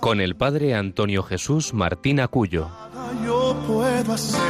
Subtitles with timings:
[0.00, 2.68] con el padre Antonio Jesús Martín Acuyo.
[3.24, 4.40] Yo puedo hacer,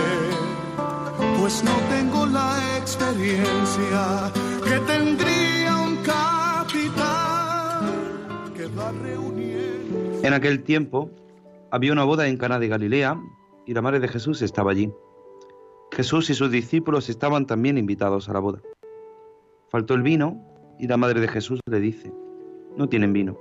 [1.38, 4.32] pues no tengo la experiencia
[4.64, 7.92] que tendría un capitán
[8.54, 10.20] que va reuniendo.
[10.22, 11.10] En aquel tiempo
[11.70, 13.18] había una boda en Cana de Galilea
[13.66, 14.92] y la madre de Jesús estaba allí.
[15.92, 18.60] Jesús y sus discípulos estaban también invitados a la boda.
[19.70, 20.44] Faltó el vino
[20.78, 22.12] y la madre de Jesús le dice,
[22.76, 23.36] no tienen vino.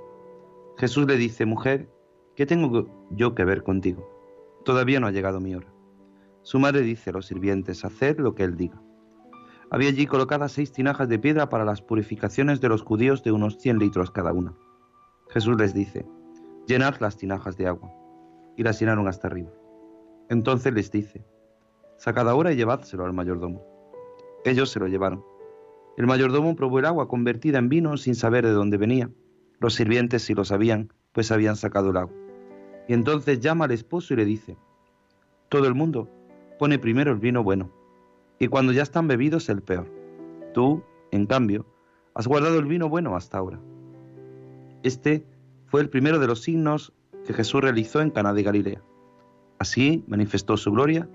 [0.78, 1.88] Jesús le dice, mujer,
[2.38, 4.08] ¿qué tengo yo que ver contigo?
[4.64, 5.66] Todavía no ha llegado mi hora.
[6.42, 8.80] Su madre dice a los sirvientes, haced lo que él diga.
[9.72, 13.58] Había allí colocadas seis tinajas de piedra para las purificaciones de los judíos de unos
[13.58, 14.54] 100 litros cada una.
[15.30, 16.06] Jesús les dice,
[16.68, 17.92] llenad las tinajas de agua.
[18.56, 19.50] Y las llenaron hasta arriba.
[20.28, 21.26] Entonces les dice,
[21.96, 23.64] sacad ahora y llevádselo al mayordomo.
[24.44, 25.24] Ellos se lo llevaron.
[25.96, 29.10] El mayordomo probó el agua convertida en vino sin saber de dónde venía
[29.60, 32.27] los sirvientes sí lo sabían, pues habían sacado el agua.
[32.88, 34.56] Y entonces llama al esposo y le dice,
[35.48, 36.08] todo el mundo
[36.58, 37.70] pone primero el vino bueno,
[38.38, 39.86] y cuando ya están bebidos el peor.
[40.54, 41.66] Tú, en cambio,
[42.14, 43.60] has guardado el vino bueno hasta ahora.
[44.82, 45.26] Este
[45.66, 46.92] fue el primero de los signos
[47.26, 48.82] que Jesús realizó en Caná de Galilea.
[49.58, 51.08] Así manifestó su gloria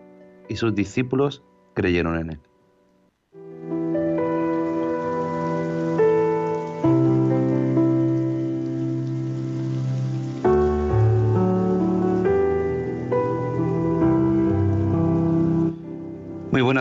[0.47, 1.43] y sus discípulos
[1.73, 2.39] creyeron en él.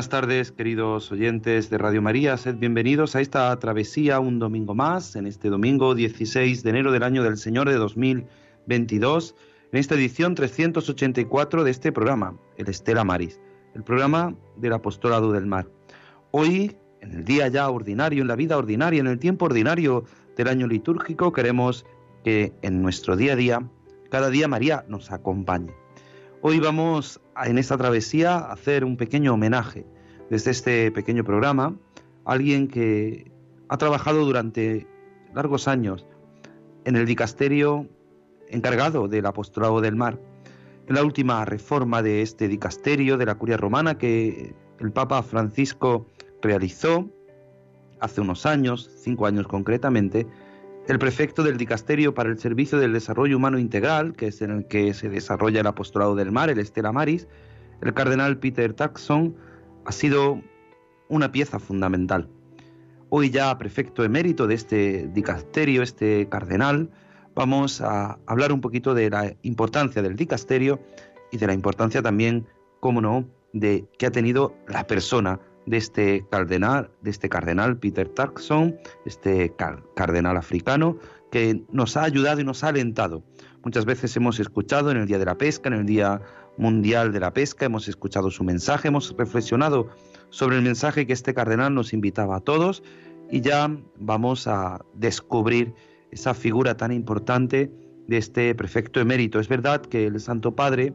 [0.02, 2.36] Buenas tardes, queridos oyentes de Radio María.
[2.36, 7.04] Sed bienvenidos a esta travesía un domingo más, en este domingo 16 de enero del
[7.04, 9.36] año del Señor de 2022,
[9.70, 13.40] en esta edición 384 de este programa, el Estela Maris,
[13.76, 15.68] el programa del Apostolado del Mar.
[16.32, 20.02] Hoy, en el día ya ordinario, en la vida ordinaria, en el tiempo ordinario
[20.36, 21.86] del año litúrgico, queremos
[22.24, 23.70] que en nuestro día a día,
[24.10, 25.72] cada día María nos acompañe.
[26.40, 29.86] Hoy vamos en esta travesía hacer un pequeño homenaje
[30.30, 31.74] desde este pequeño programa
[32.24, 33.30] a alguien que
[33.68, 34.86] ha trabajado durante
[35.34, 36.06] largos años
[36.84, 37.88] en el dicasterio
[38.48, 40.18] encargado del apostolado del mar.
[40.86, 46.06] En la última reforma de este dicasterio de la curia romana que el Papa Francisco
[46.42, 47.08] realizó
[48.00, 50.26] hace unos años, cinco años concretamente,
[50.88, 54.66] el prefecto del Dicasterio para el Servicio del Desarrollo Humano Integral, que es en el
[54.66, 57.28] que se desarrolla el apostolado del mar, el Estela Maris,
[57.82, 59.36] el cardenal Peter Taxon,
[59.84, 60.40] ha sido
[61.08, 62.28] una pieza fundamental.
[63.10, 66.90] Hoy ya prefecto emérito de este dicasterio, este cardenal,
[67.34, 70.80] vamos a hablar un poquito de la importancia del dicasterio
[71.30, 72.46] y de la importancia también,
[72.80, 78.08] cómo no, de que ha tenido la persona de este cardenal, de este cardenal Peter
[78.08, 79.54] Turkson, este
[79.94, 80.98] cardenal africano,
[81.30, 83.22] que nos ha ayudado y nos ha alentado.
[83.64, 86.20] Muchas veces hemos escuchado en el Día de la Pesca, en el Día
[86.58, 89.88] Mundial de la Pesca, hemos escuchado su mensaje, hemos reflexionado
[90.30, 92.82] sobre el mensaje que este cardenal nos invitaba a todos
[93.30, 95.74] y ya vamos a descubrir
[96.10, 97.70] esa figura tan importante
[98.06, 99.40] de este prefecto emérito.
[99.40, 100.92] Es verdad que el Santo Padre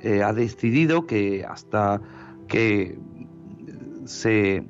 [0.00, 2.00] eh, ha decidido que hasta
[2.46, 2.98] que
[4.04, 4.64] se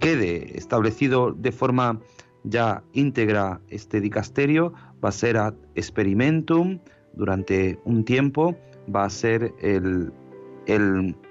[0.00, 2.00] quede establecido de forma
[2.44, 6.78] ya íntegra este dicasterio, va a ser ad experimentum
[7.14, 8.56] durante un tiempo,
[8.94, 10.12] va a ser el,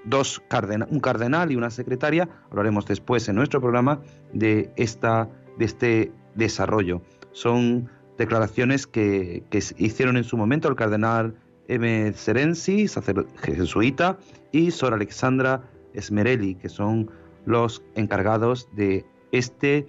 [0.04, 0.42] dos
[0.90, 4.00] un cardenal y una secretaria, hablaremos después en nuestro programa
[4.32, 5.28] de, esta,
[5.58, 7.02] de este desarrollo.
[7.32, 7.88] Son
[8.18, 11.34] declaraciones que, que hicieron en su momento el cardenal
[11.68, 12.12] M.
[12.12, 12.86] Serenzi,
[13.42, 14.18] jesuita,
[14.52, 15.62] y Sor Alexandra
[15.94, 17.10] Esmerelli, que son
[17.46, 19.86] los encargados de este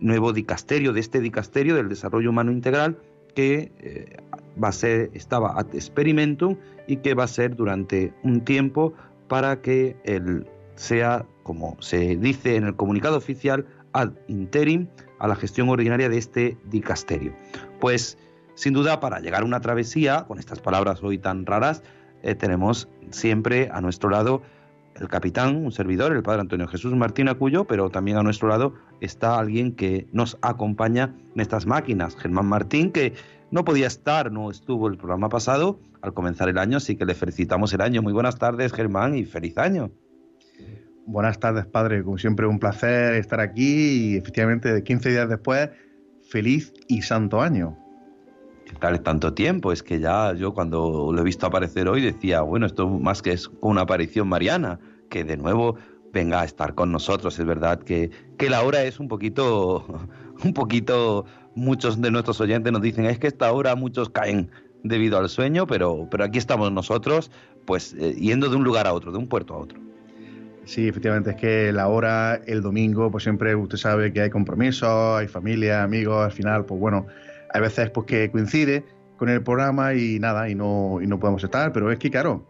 [0.00, 2.98] nuevo dicasterio, de este dicasterio del desarrollo humano integral
[3.34, 4.16] que eh,
[4.62, 6.56] va a ser, estaba ad experimentum
[6.86, 8.94] y que va a ser durante un tiempo
[9.28, 10.46] para que él
[10.76, 16.18] sea, como se dice en el comunicado oficial, ad interim a la gestión ordinaria de
[16.18, 17.32] este dicasterio.
[17.80, 18.18] Pues
[18.54, 21.82] sin duda para llegar a una travesía, con estas palabras hoy tan raras,
[22.22, 24.42] eh, tenemos siempre a nuestro lado
[25.00, 28.74] el capitán, un servidor, el padre Antonio Jesús Martín Acuyo, pero también a nuestro lado
[29.00, 33.14] está alguien que nos acompaña en estas máquinas, Germán Martín, que
[33.50, 37.14] no podía estar, no estuvo el programa pasado al comenzar el año, así que le
[37.14, 38.02] felicitamos el año.
[38.02, 39.90] Muy buenas tardes, Germán, y feliz año.
[41.06, 42.02] Buenas tardes, padre.
[42.02, 45.70] Como siempre, un placer estar aquí y efectivamente, 15 días después,
[46.28, 47.83] feliz y santo año.
[48.66, 49.72] ¿Qué tal tanto tiempo?
[49.72, 53.32] Es que ya yo cuando lo he visto aparecer hoy decía, bueno, esto más que
[53.32, 54.80] es una aparición mariana,
[55.10, 55.76] que de nuevo
[56.12, 57.38] venga a estar con nosotros.
[57.38, 59.84] Es verdad que, que la hora es un poquito,
[60.44, 64.50] un poquito, muchos de nuestros oyentes nos dicen, es que esta hora muchos caen
[64.82, 67.30] debido al sueño, pero, pero aquí estamos nosotros,
[67.66, 69.78] pues eh, yendo de un lugar a otro, de un puerto a otro.
[70.64, 75.18] Sí, efectivamente, es que la hora, el domingo, pues siempre usted sabe que hay compromisos,
[75.18, 77.06] hay familia, amigos, al final, pues bueno,
[77.54, 78.84] hay veces pues que coincide
[79.16, 82.44] con el programa y nada, y no, y no podemos estar, pero es que claro,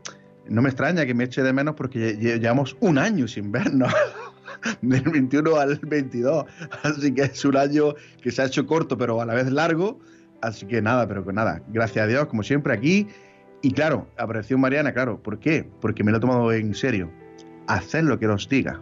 [0.49, 3.93] no me extraña que me eche de menos porque llevamos un año sin vernos.
[4.81, 6.47] del 21 al 22.
[6.83, 10.01] Así que es un año que se ha hecho corto, pero a la vez largo.
[10.41, 11.61] Así que nada, pero que nada.
[11.69, 13.07] Gracias a Dios, como siempre, aquí.
[13.61, 15.23] Y claro, apareció Mariana, claro.
[15.23, 15.69] ¿Por qué?
[15.83, 17.11] Porque me lo he tomado en serio
[17.67, 18.81] hacer lo que nos diga.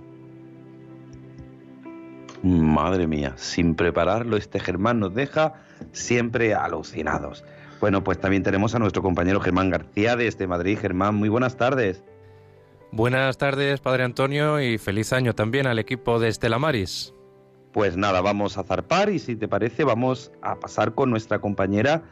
[2.45, 5.55] Madre mía, sin prepararlo, este Germán nos deja
[5.93, 7.45] siempre alucinados.
[7.81, 10.79] Bueno, pues también tenemos a nuestro compañero Germán García desde Madrid.
[10.79, 12.05] Germán, muy buenas tardes.
[12.93, 17.15] Buenas tardes, Padre Antonio, y feliz año también al equipo de Estela Maris.
[17.73, 22.03] Pues nada, vamos a zarpar y si te parece vamos a pasar con nuestra compañera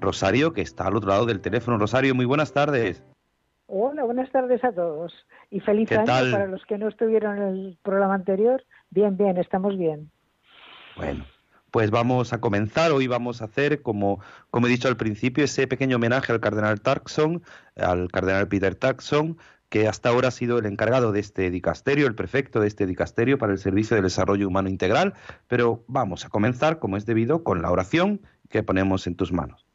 [0.00, 1.76] Rosario, que está al otro lado del teléfono.
[1.76, 3.02] Rosario, muy buenas tardes.
[3.66, 5.12] Hola, buenas tardes a todos
[5.50, 8.64] y feliz año para los que no estuvieron en el programa anterior.
[8.90, 10.10] Bien, bien, estamos bien.
[10.96, 11.24] Bueno,
[11.70, 12.92] pues vamos a comenzar.
[12.92, 14.20] Hoy vamos a hacer, como,
[14.52, 17.42] he dicho al principio, ese pequeño homenaje al cardenal Tarkson,
[17.76, 19.36] al cardenal Peter Tarkson,
[19.68, 23.38] que hasta ahora ha sido el encargado de este dicasterio, el prefecto de este dicasterio
[23.38, 25.14] para el Servicio de Desarrollo Humano Integral.
[25.46, 29.66] Pero vamos a comenzar, como es debido, con la oración que ponemos en tus manos.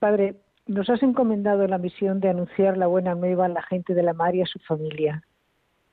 [0.00, 4.02] Padre, nos has encomendado la misión de anunciar la buena nueva a la gente de
[4.02, 5.22] la mar y a su familia.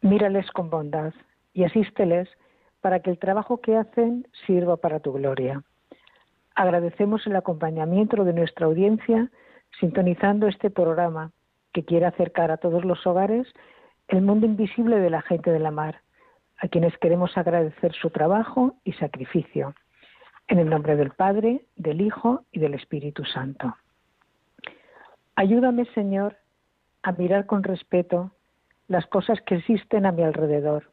[0.01, 1.13] Mírales con bondad
[1.53, 2.27] y asísteles
[2.81, 5.63] para que el trabajo que hacen sirva para tu gloria.
[6.55, 9.29] Agradecemos el acompañamiento de nuestra audiencia
[9.79, 11.31] sintonizando este programa
[11.73, 13.47] que quiere acercar a todos los hogares
[14.07, 16.01] el mundo invisible de la gente de la mar,
[16.59, 19.75] a quienes queremos agradecer su trabajo y sacrificio.
[20.47, 23.75] En el nombre del Padre, del Hijo y del Espíritu Santo.
[25.35, 26.37] Ayúdame, Señor,
[27.03, 28.31] a mirar con respeto
[28.87, 30.89] las cosas que existen a mi alrededor,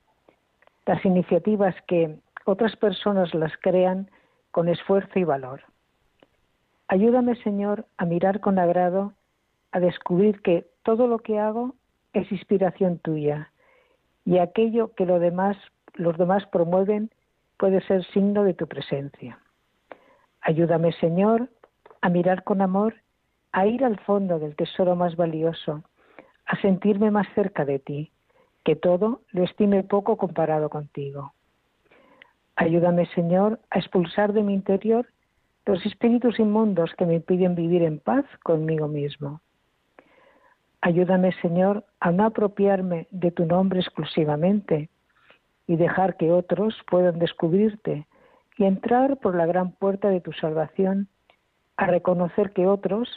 [0.86, 4.10] las iniciativas que otras personas las crean
[4.50, 5.62] con esfuerzo y valor.
[6.88, 9.14] Ayúdame, Señor, a mirar con agrado,
[9.72, 11.74] a descubrir que todo lo que hago
[12.12, 13.50] es inspiración tuya
[14.24, 15.56] y aquello que demás,
[15.94, 17.10] los demás promueven
[17.56, 19.38] puede ser signo de tu presencia.
[20.40, 21.48] Ayúdame, Señor,
[22.00, 22.94] a mirar con amor
[23.52, 25.84] a ir al fondo del tesoro más valioso,
[26.44, 28.10] a sentirme más cerca de ti,
[28.64, 31.34] que todo lo estime poco comparado contigo.
[32.56, 35.06] Ayúdame, Señor, a expulsar de mi interior
[35.66, 39.40] los espíritus inmundos que me impiden vivir en paz conmigo mismo.
[40.80, 44.90] Ayúdame, Señor, a no apropiarme de tu nombre exclusivamente
[45.66, 48.06] y dejar que otros puedan descubrirte
[48.58, 51.08] y entrar por la gran puerta de tu salvación,
[51.76, 53.08] a reconocer que otros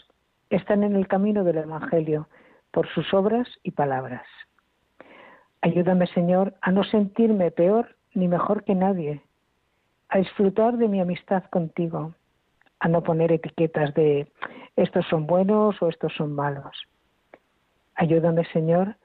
[0.50, 2.28] están en el camino del Evangelio
[2.72, 4.26] por sus obras y palabras.
[5.62, 9.22] Ayúdame, Señor, a no sentirme peor ni mejor que nadie,
[10.10, 12.14] a disfrutar de mi amistad contigo,
[12.80, 14.28] a no poner etiquetas de
[14.76, 16.76] estos son buenos o estos son malos.
[17.96, 18.96] Ayúdame, Señor,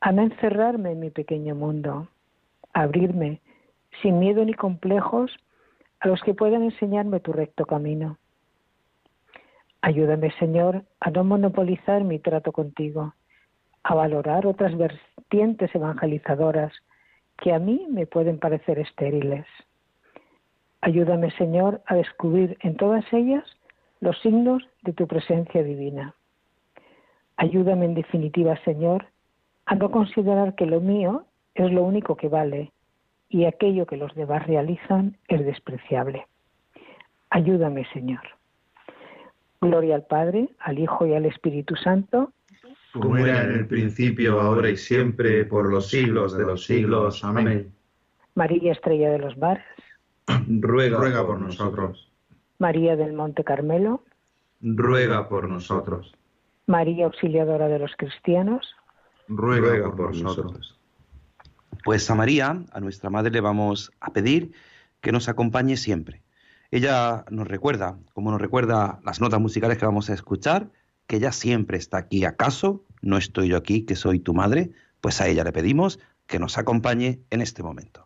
[0.00, 2.08] a no encerrarme en mi pequeño mundo,
[2.72, 3.40] a abrirme
[4.02, 5.36] sin miedo ni complejos
[6.00, 8.18] a los que puedan enseñarme tu recto camino.
[9.80, 13.14] Ayúdame, Señor, a no monopolizar mi trato contigo,
[13.82, 14.76] a valorar otras
[15.26, 16.72] vertientes evangelizadoras
[17.38, 19.46] que a mí me pueden parecer estériles.
[20.80, 23.44] Ayúdame, Señor, a descubrir en todas ellas
[24.00, 26.14] los signos de tu presencia divina.
[27.36, 29.06] Ayúdame, en definitiva, Señor,
[29.66, 32.72] a no considerar que lo mío es lo único que vale
[33.28, 36.26] y aquello que los demás realizan es despreciable.
[37.30, 38.22] Ayúdame, Señor.
[39.60, 42.30] Gloria al Padre, al Hijo y al Espíritu Santo.
[43.00, 47.24] Como era en el principio, ahora y siempre, por los siglos de los siglos.
[47.24, 47.72] Amén.
[48.34, 49.64] María Estrella de los Mares.
[50.48, 52.12] Ruega, ruega por nosotros.
[52.58, 54.02] María del Monte Carmelo.
[54.60, 56.14] Ruega por nosotros.
[56.66, 58.74] María Auxiliadora de los Cristianos.
[59.28, 60.78] Ruega, por, nosotros.
[61.84, 64.52] Pues a María, a nuestra Madre, le vamos a pedir
[65.00, 66.22] que nos acompañe siempre
[66.70, 70.70] Ella nos recuerda, como nos recuerda las notas musicales que vamos a escuchar,
[71.06, 72.24] que ella siempre está aquí.
[72.24, 74.70] ¿Acaso no estoy yo aquí, que soy tu madre?
[75.00, 78.05] Pues a ella le pedimos que nos acompañe en este momento.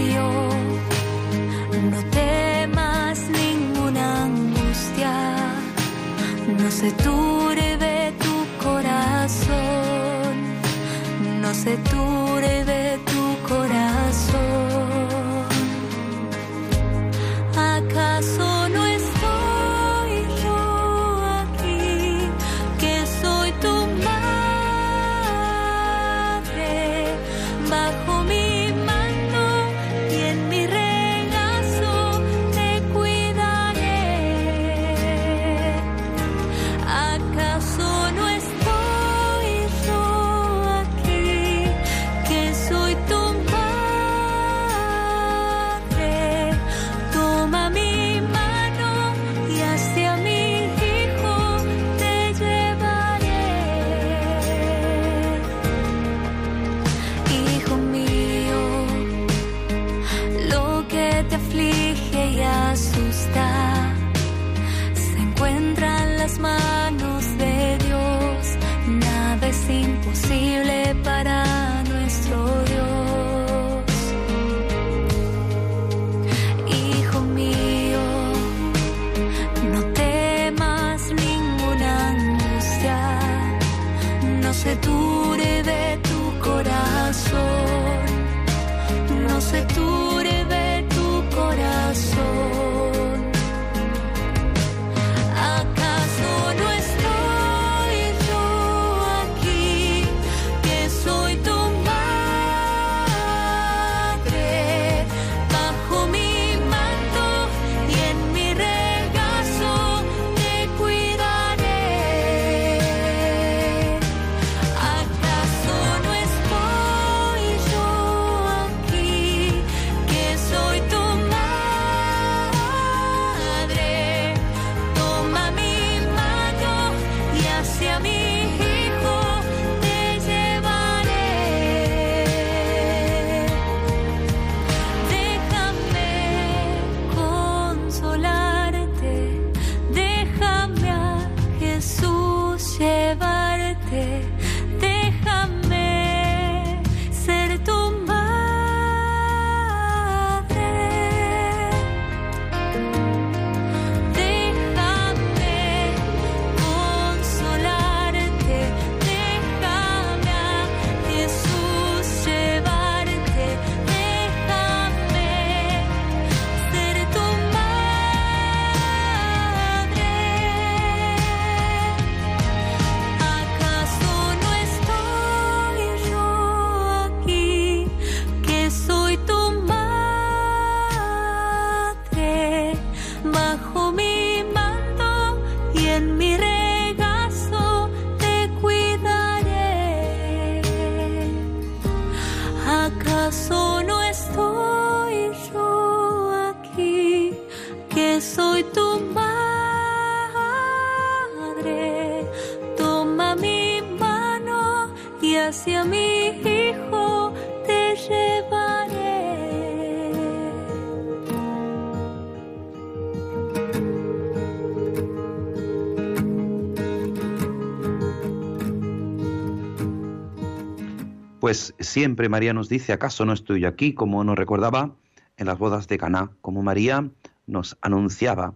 [221.91, 223.93] siempre María nos dice, ¿acaso no estoy aquí?
[223.93, 224.95] Como nos recordaba
[225.37, 227.09] en las bodas de Caná, como María
[227.47, 228.55] nos anunciaba,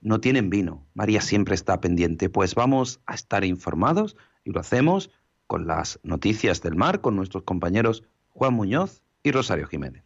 [0.00, 0.86] no tienen vino.
[0.94, 2.30] María siempre está pendiente.
[2.30, 5.10] Pues vamos a estar informados y lo hacemos
[5.46, 10.04] con las noticias del mar, con nuestros compañeros Juan Muñoz y Rosario Jiménez.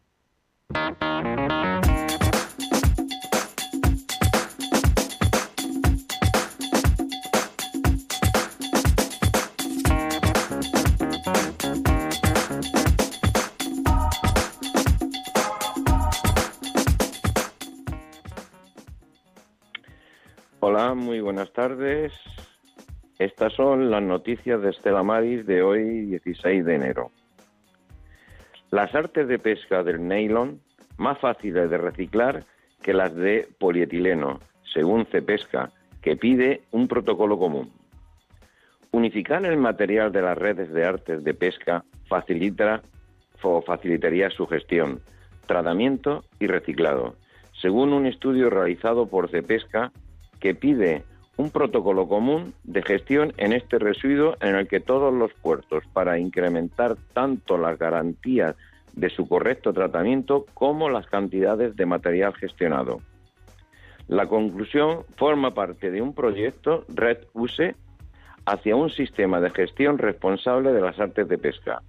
[21.25, 22.13] Buenas tardes.
[23.19, 27.11] Estas son las noticias de Estela Maris de hoy, 16 de enero.
[28.71, 30.61] Las artes de pesca del nylon
[30.99, 32.45] más fáciles de reciclar
[32.83, 34.41] que las de polietileno,
[34.75, 37.73] según Cepesca, que pide un protocolo común.
[38.91, 42.83] Unificar el material de las redes de artes de pesca facilita
[43.67, 45.01] facilitaría su gestión,
[45.47, 47.17] tratamiento y reciclado,
[47.61, 49.91] según un estudio realizado por Cepesca
[50.41, 51.03] que pide
[51.37, 56.19] un protocolo común de gestión en este residuo en el que todos los puertos, para
[56.19, 58.57] incrementar tanto las garantías
[58.93, 63.01] de su correcto tratamiento como las cantidades de material gestionado.
[64.07, 67.75] La conclusión forma parte de un proyecto Red USE
[68.47, 71.83] hacia un sistema de gestión responsable de las artes de pesca,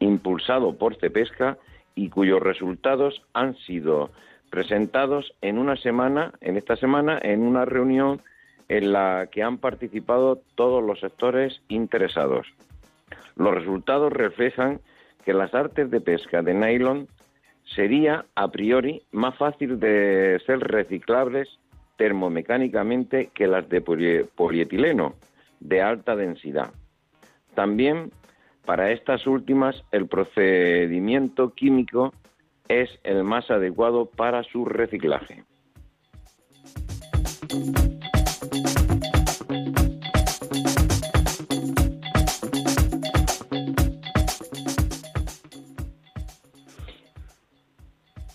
[0.00, 1.56] impulsado por Cepesca
[1.94, 4.10] y cuyos resultados han sido
[4.50, 8.20] presentados en una semana, en esta semana, en una reunión
[8.70, 12.46] en la que han participado todos los sectores interesados.
[13.34, 14.80] Los resultados reflejan
[15.24, 17.08] que las artes de pesca de nylon
[17.74, 21.48] sería a priori más fácil de ser reciclables
[21.96, 25.14] termomecánicamente que las de polietileno
[25.58, 26.70] de alta densidad.
[27.56, 28.12] También
[28.64, 32.14] para estas últimas el procedimiento químico
[32.68, 35.42] es el más adecuado para su reciclaje.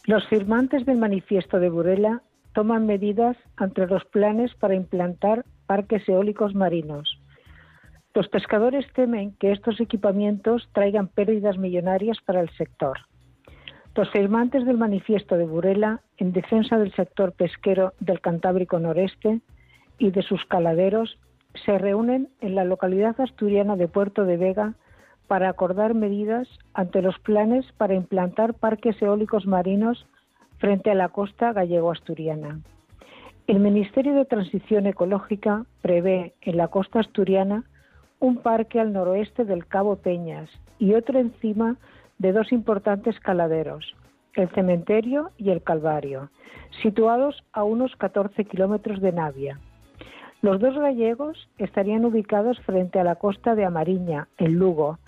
[0.06, 2.22] Los firmantes del manifiesto de Burela
[2.54, 7.20] toman medidas ante los planes para implantar parques eólicos marinos.
[8.14, 13.00] Los pescadores temen que estos equipamientos traigan pérdidas millonarias para el sector.
[13.96, 19.42] Los firmantes del manifiesto de Burela en defensa del sector pesquero del Cantábrico Noreste
[19.98, 21.18] y de sus caladeros
[21.66, 24.76] se reúnen en la localidad asturiana de Puerto de Vega
[25.28, 30.06] para acordar medidas ante los planes para implantar parques eólicos marinos
[30.58, 32.60] frente a la costa gallego-asturiana.
[33.48, 37.64] El Ministerio de Transición Ecológica prevé en la costa asturiana
[38.20, 41.78] un parque al noroeste del Cabo Peñas y otro encima
[42.18, 43.96] de dos importantes caladeros,
[44.34, 46.30] el cementerio y el Calvario,
[46.82, 49.60] situados a unos 14 kilómetros de Navia.
[50.42, 55.00] Los dos gallegos estarían ubicados frente a la costa de Amariña, en Lugo,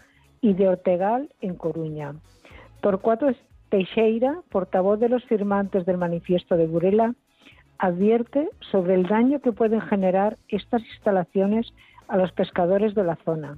[0.47, 2.15] y de Ortegal, en Coruña.
[2.79, 3.27] Torcuato
[3.67, 7.15] Teixeira, portavoz de los firmantes del manifiesto de Burela,
[7.79, 11.73] advierte sobre el daño que pueden generar estas instalaciones
[12.07, 13.57] a los pescadores de la zona.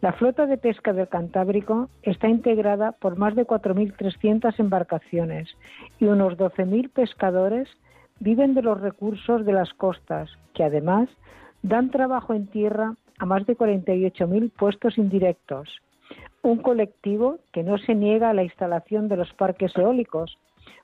[0.00, 5.58] La flota de pesca del Cantábrico está integrada por más de 4.300 embarcaciones
[6.00, 7.68] y unos 12.000 pescadores
[8.18, 11.10] viven de los recursos de las costas, que además
[11.62, 15.68] dan trabajo en tierra a más de 48.000 puestos indirectos.
[16.42, 20.38] Un colectivo que no se niega a la instalación de los parques eólicos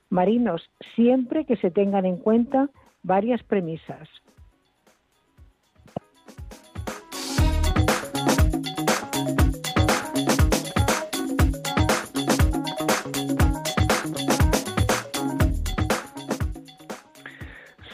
[0.09, 2.69] marinos siempre que se tengan en cuenta
[3.03, 4.07] varias premisas.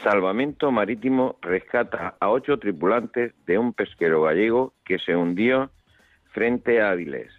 [0.02, 5.70] Salvamento Marítimo rescata a ocho tripulantes de un pesquero gallego que se hundió
[6.32, 7.30] frente a Avilés.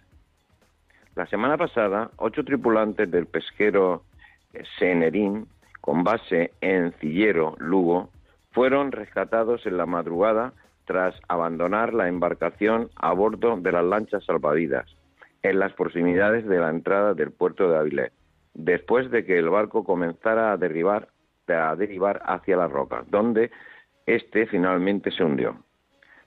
[1.14, 4.02] La semana pasada, ocho tripulantes del pesquero
[4.78, 5.46] Senerín,
[5.80, 8.10] con base en Cillero, Lugo,
[8.52, 10.52] fueron rescatados en la madrugada
[10.86, 14.86] tras abandonar la embarcación a bordo de las lanchas salvavidas
[15.42, 18.12] en las proximidades de la entrada del puerto de Avilés,
[18.54, 21.08] después de que el barco comenzara a derribar
[21.48, 23.50] a derivar hacia las rocas, donde
[24.06, 25.58] este finalmente se hundió.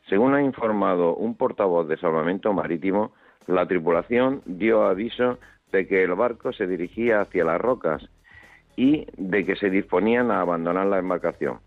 [0.10, 3.12] Según ha informado un portavoz de salvamento marítimo,
[3.46, 5.38] la tripulación dio aviso
[5.72, 8.08] de que el barco se dirigía hacia las rocas
[8.78, 11.60] y de que se disponían a abandonar la embarcación,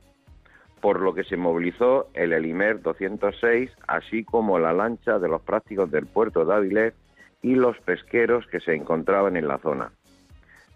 [0.81, 5.90] por lo que se movilizó el Elimer 206, así como la lancha de los prácticos
[5.90, 6.94] del puerto de Avilés
[7.42, 9.92] y los pesqueros que se encontraban en la zona.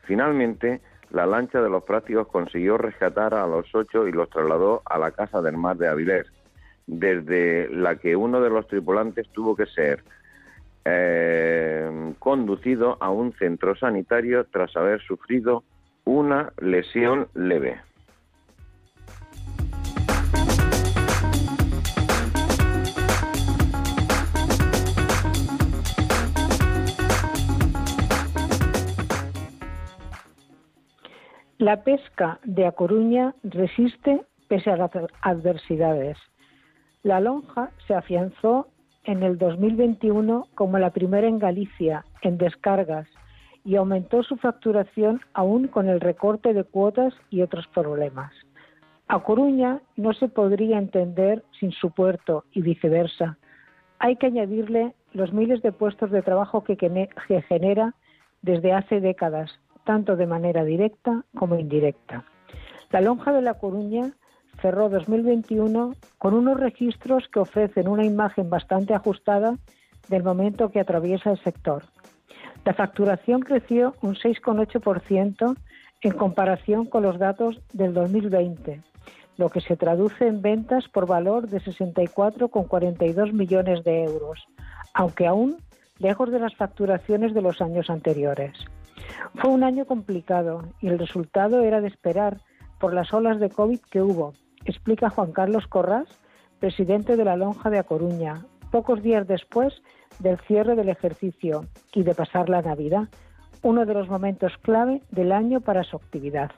[0.03, 4.99] Finalmente, la lancha de los prácticos consiguió rescatar a los ocho y los trasladó a
[4.99, 6.27] la casa del mar de Avilés,
[6.87, 10.05] desde la que uno de los tripulantes tuvo que ser
[10.85, 15.65] eh, conducido a un centro sanitario tras haber sufrido
[16.05, 17.81] una lesión leve.
[31.59, 34.91] La pesca de A Coruña resiste pese a las
[35.23, 36.19] adversidades.
[37.05, 38.69] La lonja se afianzó
[39.05, 43.07] en el 2021 como la primera en Galicia en descargas
[43.63, 48.33] y aumentó su facturación aún con el recorte de cuotas y otros problemas.
[49.07, 53.37] A Coruña no se podría entender sin su puerto y viceversa.
[53.99, 56.77] Hay que añadirle los miles de puestos de trabajo que,
[57.47, 57.95] genera
[58.41, 59.51] desde hace décadas,
[59.85, 62.25] tanto de manera directa como indirecta.
[62.91, 64.15] La lonja de La Coruña
[64.61, 69.57] cerró 2021 con unos registros que ofrecen una imagen bastante ajustada
[70.09, 71.85] del momento que atraviesa el sector.
[72.65, 75.57] La facturación creció un 6,8%
[76.03, 78.83] en comparación con los datos del 2020,
[79.37, 84.47] lo que se traduce en ventas por valor de 64,42 millones de euros,
[84.93, 85.59] aunque aún
[85.99, 88.53] lejos de las facturaciones de los años anteriores.
[89.35, 92.41] Fue un año complicado y el resultado era de esperar
[92.79, 94.35] por las olas de COVID que hubo,
[94.65, 96.09] explica Juan Carlos Corrás,
[96.61, 99.83] presidente de la Lonja de A Coruña, pocos días después
[100.19, 103.09] del cierre del ejercicio y de pasar la Navidad,
[103.63, 106.51] uno de los momentos clave del año para su actividad.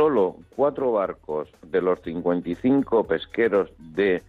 [0.00, 4.22] Solo cuatro barcos de los 55 pesqueros de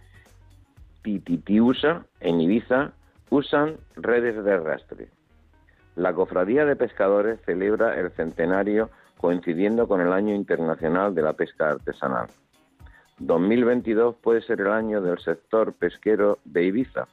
[1.00, 2.92] Tititiusa, en Ibiza,
[3.30, 5.08] usan redes de arrastre.
[5.96, 11.70] La Cofradía de Pescadores celebra el centenario coincidiendo con el Año Internacional de la Pesca
[11.70, 12.26] Artesanal.
[13.20, 17.08] 2022 puede ser el año del sector pesquero de Ibiza.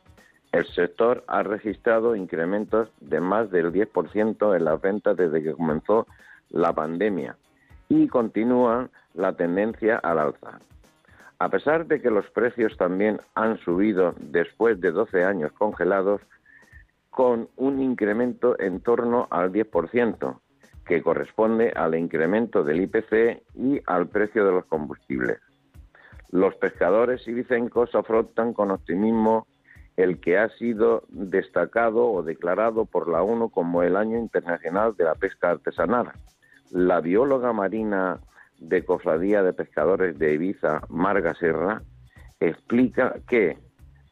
[0.52, 6.08] El sector ha registrado incrementos de más del 10% en las ventas desde que comenzó
[6.50, 7.38] la pandemia
[7.90, 10.60] y continúa la tendencia al alza.
[11.40, 16.22] A pesar de que los precios también han subido después de 12 años congelados,
[17.10, 20.40] con un incremento en torno al 10%,
[20.86, 25.40] que corresponde al incremento del IPC y al precio de los combustibles.
[26.32, 29.48] Los pescadores ibicencos afrontan con optimismo
[29.98, 35.04] el que ha sido destacado o declarado por la ONU como el Año Internacional de
[35.04, 36.12] la Pesca Artesanal.
[36.72, 38.20] La bióloga marina
[38.60, 41.82] de Cofradía de Pescadores de Ibiza, Marga Serra,
[42.40, 43.58] explica que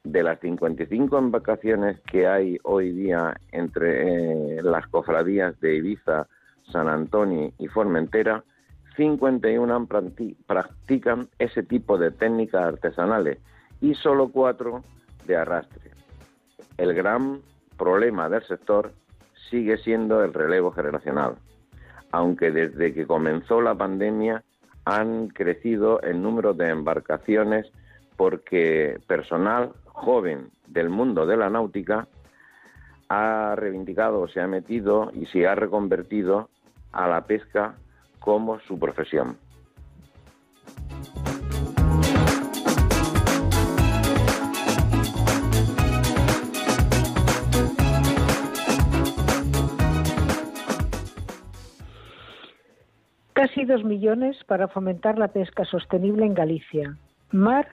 [0.03, 6.27] de las 55 embarcaciones que hay hoy día entre eh, las cofradías de Ibiza,
[6.71, 8.43] San Antonio y Formentera,
[8.95, 9.87] 51
[10.47, 13.37] practican ese tipo de técnicas artesanales
[13.81, 14.81] y solo cuatro
[15.27, 15.91] de arrastre.
[16.77, 17.41] El gran
[17.77, 18.93] problema del sector
[19.51, 21.35] sigue siendo el relevo generacional
[22.11, 24.43] aunque desde que comenzó la pandemia
[24.85, 27.67] han crecido el número de embarcaciones
[28.15, 32.07] porque personal joven del mundo de la náutica
[33.09, 36.49] ha reivindicado, se ha metido y se ha reconvertido
[36.91, 37.75] a la pesca
[38.19, 39.37] como su profesión.
[53.37, 56.97] Casi dos millones para fomentar la pesca sostenible en Galicia.
[57.29, 57.67] Mar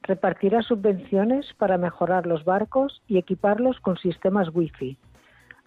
[0.00, 4.96] repartirá subvenciones para mejorar los barcos y equiparlos con sistemas Wi-Fi.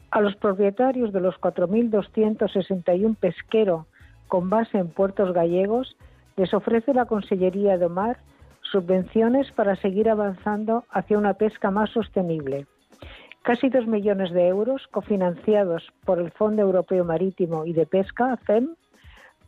[0.10, 3.86] A los propietarios de los 4.261 pesqueros
[4.28, 5.96] con base en puertos gallegos
[6.36, 8.18] les ofrece la Consellería de Mar
[8.64, 12.66] subvenciones para seguir avanzando hacia una pesca más sostenible.
[13.44, 18.74] Casi dos millones de euros cofinanciados por el Fondo Europeo Marítimo y de Pesca, FEM,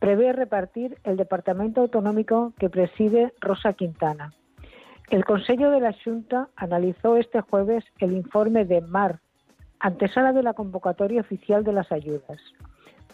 [0.06, 4.32] prevé repartir el Departamento Autonómico que preside Rosa Quintana.
[5.10, 9.18] El Consejo de la Junta analizó este jueves el informe de MAR,
[9.80, 12.38] antesala de la convocatoria oficial de las ayudas.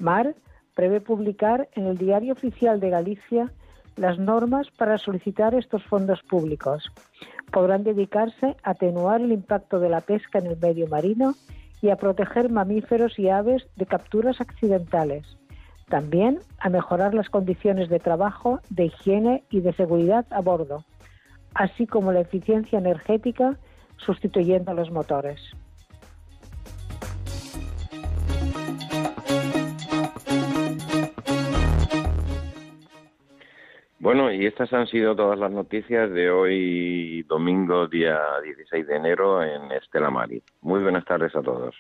[0.00, 0.35] MAR
[0.74, 3.50] prevé publicar en el Diario Oficial de Galicia
[3.96, 6.92] las normas para solicitar estos fondos públicos.
[7.50, 11.37] Podrán dedicarse a atenuar el impacto de la pesca en el medio marino
[11.81, 15.38] y a proteger mamíferos y aves de capturas accidentales
[15.88, 20.85] también a mejorar las condiciones de trabajo, de higiene y de seguridad a bordo,
[21.55, 23.59] así como la eficiencia energética
[23.97, 25.40] sustituyendo los motores.
[34.03, 39.45] Bueno, y estas han sido todas las noticias de hoy, domingo, día 16 de enero,
[39.45, 40.42] en Estela Mari.
[40.61, 41.77] Muy buenas tardes a todos.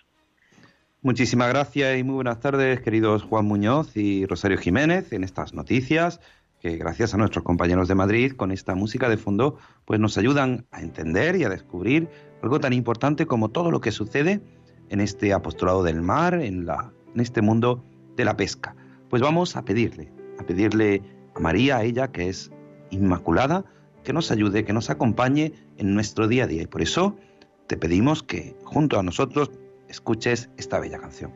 [1.04, 6.20] Muchísimas gracias y muy buenas tardes, queridos Juan Muñoz y Rosario Jiménez, en estas noticias
[6.60, 10.64] que gracias a nuestros compañeros de Madrid, con esta música de fondo, pues nos ayudan
[10.70, 12.08] a entender y a descubrir
[12.40, 14.42] algo tan importante como todo lo que sucede
[14.90, 17.84] en este apostolado del mar, en, la, en este mundo
[18.14, 18.76] de la pesca.
[19.10, 21.02] Pues vamos a pedirle, a pedirle
[21.34, 22.52] a María, a ella que es
[22.90, 23.64] inmaculada,
[24.04, 26.62] que nos ayude, que nos acompañe en nuestro día a día.
[26.62, 27.16] Y por eso
[27.66, 29.50] te pedimos que junto a nosotros
[29.92, 31.30] escuches esta bella canción.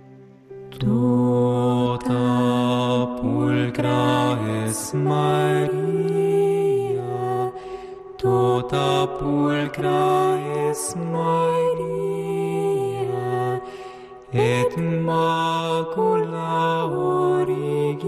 [0.79, 2.14] Tota
[3.21, 5.73] pulcra es Maria,
[8.16, 10.38] tota pulcra
[10.71, 12.01] es Maria,
[14.33, 14.77] et
[15.09, 18.01] macula originalis,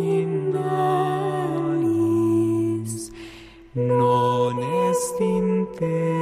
[3.74, 4.58] non
[4.88, 6.17] est in te.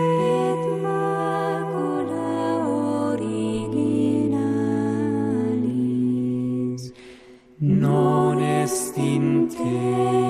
[9.66, 10.26] In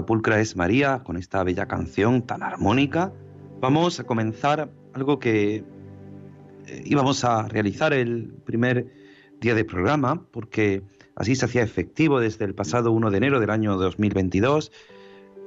[0.00, 3.12] Pulcra es María, con esta bella canción tan armónica.
[3.60, 5.56] Vamos a comenzar algo que
[6.66, 8.86] eh, íbamos a realizar el primer
[9.40, 10.82] día de programa, porque
[11.14, 14.72] así se hacía efectivo desde el pasado 1 de enero del año 2022,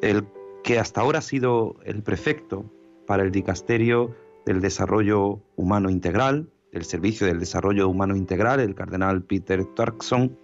[0.02, 0.26] el
[0.64, 2.72] que hasta ahora ha sido el prefecto
[3.08, 9.24] para el Dicasterio del Desarrollo Humano Integral, del Servicio del Desarrollo Humano Integral, el cardenal
[9.24, 10.38] Peter Turkson,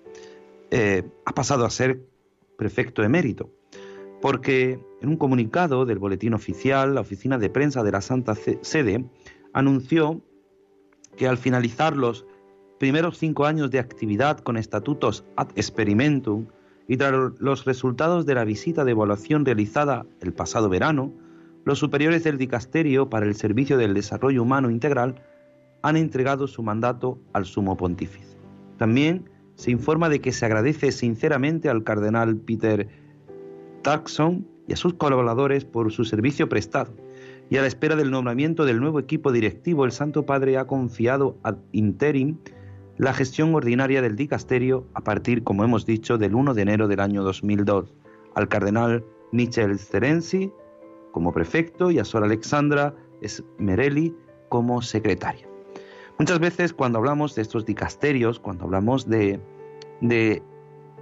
[0.71, 2.01] eh, ha pasado a ser
[2.57, 3.49] prefecto emérito,
[4.21, 9.05] porque en un comunicado del boletín oficial, la oficina de prensa de la Santa Sede
[9.53, 10.21] anunció
[11.17, 12.25] que al finalizar los
[12.79, 16.47] primeros cinco años de actividad con estatutos ad experimentum
[16.87, 21.11] y tras los resultados de la visita de evaluación realizada el pasado verano,
[21.63, 25.21] los superiores del Dicasterio para el Servicio del Desarrollo Humano Integral
[25.83, 28.37] han entregado su mandato al sumo pontífice.
[28.77, 32.87] También se informa de que se agradece sinceramente al cardenal Peter
[33.81, 36.93] Turkson y a sus colaboradores por su servicio prestado.
[37.49, 41.37] Y a la espera del nombramiento del nuevo equipo directivo, el Santo Padre ha confiado
[41.43, 42.37] ad interim
[42.97, 46.99] la gestión ordinaria del dicasterio a partir, como hemos dicho, del 1 de enero del
[46.99, 47.93] año 2002,
[48.35, 50.51] al cardenal Michel Sterenzi
[51.11, 52.93] como prefecto y a Sor Alexandra
[53.25, 54.15] Smerelli
[54.49, 55.47] como secretaria.
[56.17, 59.39] Muchas veces cuando hablamos de estos dicasterios, cuando hablamos de,
[60.01, 60.43] de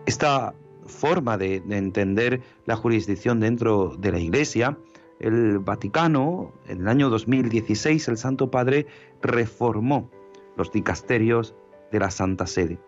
[0.05, 0.53] esta
[0.89, 4.77] forma de, de entender la jurisdicción dentro de la Iglesia,
[5.19, 8.87] el Vaticano, en el año 2016, el Santo Padre
[9.21, 10.09] reformó
[10.55, 11.55] los dicasterios
[11.91, 12.79] de la Santa Sede.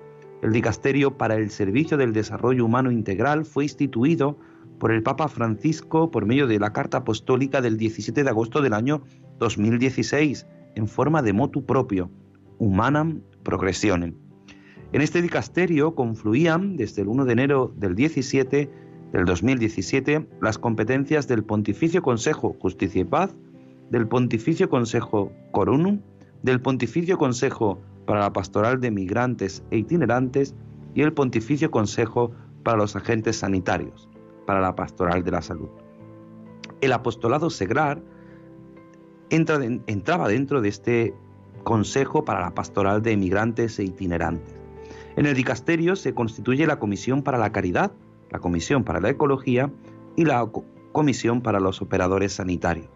[0.42, 4.38] El dicasterio para el Servicio del Desarrollo Humano Integral fue instituido
[4.80, 8.74] por el Papa Francisco por medio de la Carta Apostólica del 17 de agosto del
[8.74, 9.04] año
[9.38, 12.10] 2016, en forma de motu propio,
[12.58, 14.16] Humanam Progressionem.
[14.94, 18.70] En este dicasterio confluían desde el 1 de enero del 17
[19.14, 23.34] del 2017 las competencias del Pontificio Consejo Justicia y Paz,
[23.90, 26.02] del Pontificio Consejo Coronum,
[26.44, 30.56] del Pontificio Consejo para la Pastoral de Migrantes e Itinerantes
[30.94, 32.32] y el Pontificio Consejo
[32.64, 34.10] para los Agentes Sanitarios,
[34.46, 35.70] para la Pastoral de la Salud.
[36.82, 38.02] El apostolado seglar
[39.30, 41.14] entraba dentro de este
[41.64, 44.61] Consejo para la Pastoral de Migrantes e Itinerantes.
[45.16, 47.92] En el dicasterio se constituye la Comisión para la Caridad,
[48.30, 49.72] la Comisión para la Ecología
[50.16, 52.90] y la Co- Comisión para los Operadores Sanitarios.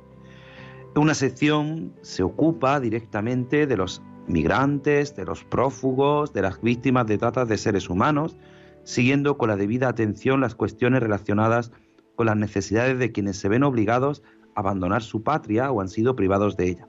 [0.96, 7.18] Una sección se ocupa directamente de los migrantes, de los prófugos, de las víctimas de
[7.18, 8.38] trata de seres humanos,
[8.84, 11.72] siguiendo con la debida atención las cuestiones relacionadas
[12.16, 14.24] con las necesidades de quienes se ven obligados
[14.56, 16.88] a abandonar su patria o han sido privados de ella.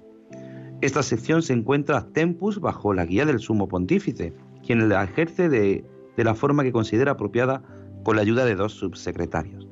[0.83, 4.35] Esta sección se encuentra tempus bajo la guía del sumo pontífice,
[4.67, 5.85] quien la ejerce de,
[6.17, 7.63] de la forma que considera apropiada
[8.03, 9.67] con la ayuda de dos subsecretarios.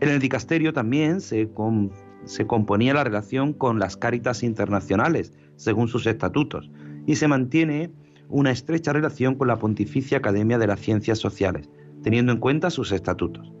[0.00, 1.90] En el dicasterio también se, com-
[2.24, 6.70] se componía la relación con las cáritas internacionales, según sus estatutos,
[7.06, 7.90] y se mantiene
[8.28, 11.70] una estrecha relación con la Pontificia Academia de las Ciencias Sociales,
[12.02, 13.52] teniendo en cuenta sus estatutos,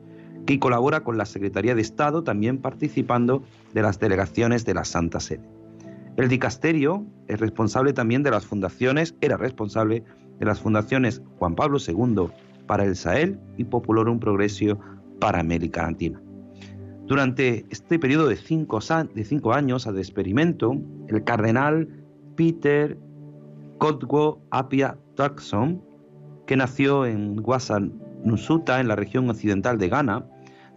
[0.44, 5.20] que colabora con la Secretaría de Estado, también participando de las delegaciones de la Santa
[5.20, 5.48] Sede.
[6.16, 10.04] El dicasterio es responsable también de las fundaciones, era responsable
[10.38, 12.28] de las fundaciones Juan Pablo II
[12.66, 14.78] para el Sahel y Populorum Progressio
[15.20, 16.20] para América Latina.
[17.06, 18.80] Durante este periodo de cinco,
[19.52, 21.88] años de experimento, el cardenal
[22.34, 22.98] Peter
[23.78, 25.82] Codwo Apia Tucson,
[26.46, 30.26] que nació en Guasanusuta, en la región occidental de Ghana,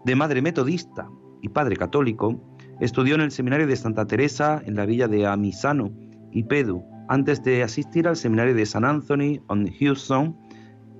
[0.05, 1.09] de madre metodista
[1.41, 2.39] y padre católico,
[2.79, 5.91] estudió en el seminario de Santa Teresa en la villa de Amisano
[6.31, 10.37] y Pedu, antes de asistir al seminario de San Anthony on Hudson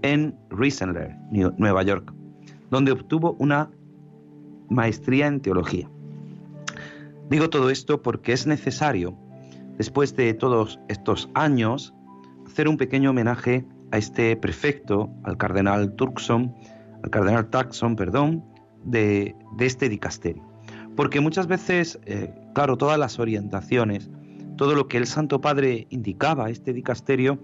[0.02, 0.36] en
[1.32, 2.12] New- Nueva York,
[2.70, 3.70] donde obtuvo una
[4.70, 5.90] maestría en teología.
[7.30, 9.16] Digo todo esto porque es necesario,
[9.78, 11.94] después de todos estos años,
[12.46, 16.54] hacer un pequeño homenaje a este prefecto, al cardenal Turkson,
[17.04, 18.44] al cardenal Taxon, perdón,
[18.84, 20.44] de, de este dicasterio.
[20.96, 24.10] Porque muchas veces, eh, claro, todas las orientaciones,
[24.60, 27.40] todo lo que el Santo Padre indicaba este dicasterio,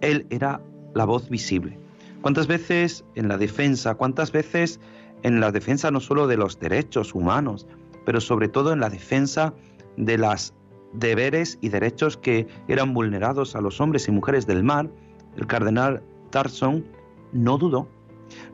[0.00, 0.60] él era
[0.94, 1.76] la voz visible.
[2.22, 4.78] ¿Cuántas veces en la defensa, cuántas veces
[5.24, 7.66] en la defensa no solo de los derechos humanos,
[8.04, 9.54] pero sobre todo en la defensa
[9.96, 10.54] de los
[10.92, 14.88] deberes y derechos que eran vulnerados a los hombres y mujeres del mar,
[15.36, 16.86] el cardenal Tarson
[17.32, 17.88] no dudó.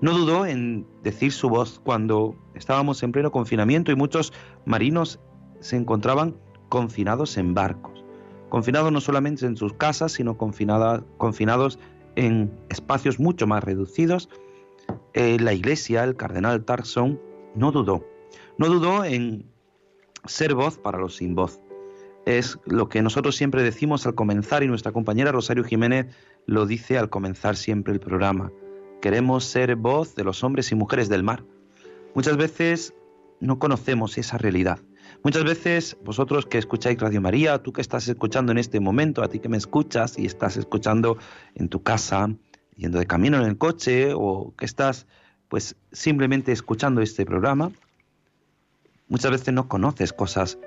[0.01, 4.33] No dudó en decir su voz cuando estábamos en pleno confinamiento y muchos
[4.65, 5.21] marinos
[5.61, 6.37] se encontraban
[6.73, 8.03] confinados en barcos.
[8.49, 11.79] Confinados no solamente en sus casas, sino confinados
[12.17, 14.31] en espacios mucho más reducidos.
[15.13, 17.21] Eh, la iglesia, el cardenal Tarson,
[17.55, 18.07] no dudó.
[18.57, 19.45] No dudó en
[20.25, 21.61] ser voz para los sin voz.
[22.25, 26.07] Es lo que nosotros siempre decimos al comenzar y nuestra compañera Rosario Jiménez
[26.47, 28.51] lo dice al comenzar siempre el programa.
[29.03, 31.45] Queremos ser voz de los hombres y mujeres del mar.
[32.15, 32.95] Muchas veces
[33.41, 34.79] no conocemos esa realidad.
[35.25, 39.29] Muchas veces vosotros que escucháis Radio María, tú que estás escuchando en este momento, a
[39.29, 41.17] ti que me escuchas y estás escuchando
[41.55, 42.29] en tu casa,
[42.75, 45.07] yendo de camino en el coche o que estás
[45.49, 47.71] pues simplemente escuchando este programa,
[49.07, 50.59] muchas veces no conoces cosas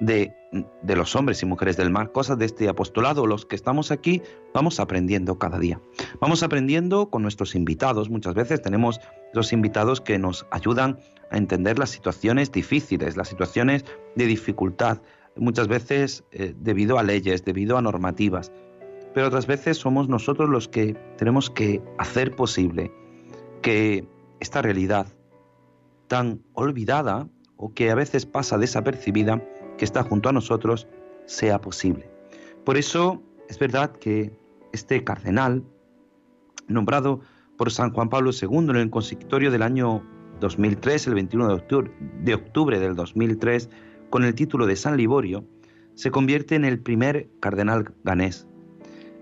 [0.00, 0.34] de,
[0.82, 3.26] los hombres y mujeres del mar, cosas de este apostolado.
[3.26, 4.22] Los que estamos aquí
[4.54, 5.80] vamos aprendiendo cada día.
[6.20, 8.10] Vamos aprendiendo con nuestros invitados.
[8.10, 9.00] Muchas veces tenemos
[9.32, 10.98] los invitados que nos ayudan
[11.30, 15.02] a entender las situaciones difíciles, las situaciones de dificultad,
[15.36, 18.52] muchas veces eh, debido a leyes, debido a normativas.
[19.14, 22.92] Pero otras veces somos nosotros los que tenemos que hacer posible
[23.62, 24.06] que
[24.40, 25.06] esta realidad
[26.06, 29.42] tan olvidada o que a veces pasa desapercibida,
[29.76, 30.86] que está junto a nosotros,
[31.26, 32.08] sea posible.
[32.64, 34.32] Por eso es verdad que
[34.72, 35.64] este cardenal,
[36.68, 37.20] nombrado
[37.56, 40.02] por San Juan Pablo II en el consistorio del año
[40.40, 43.70] 2003, el 21 de octubre, de octubre del 2003,
[44.10, 45.44] con el título de San Liborio,
[45.94, 48.46] se convierte en el primer cardenal ganés.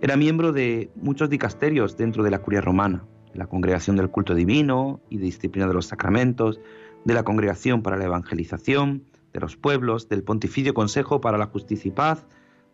[0.00, 5.00] Era miembro de muchos dicasterios dentro de la curia romana, la Congregación del Culto Divino
[5.08, 6.60] y de Disciplina de los Sacramentos,
[7.04, 11.88] de la Congregación para la Evangelización, de los pueblos, del Pontificio Consejo para la Justicia
[11.88, 12.24] y Paz,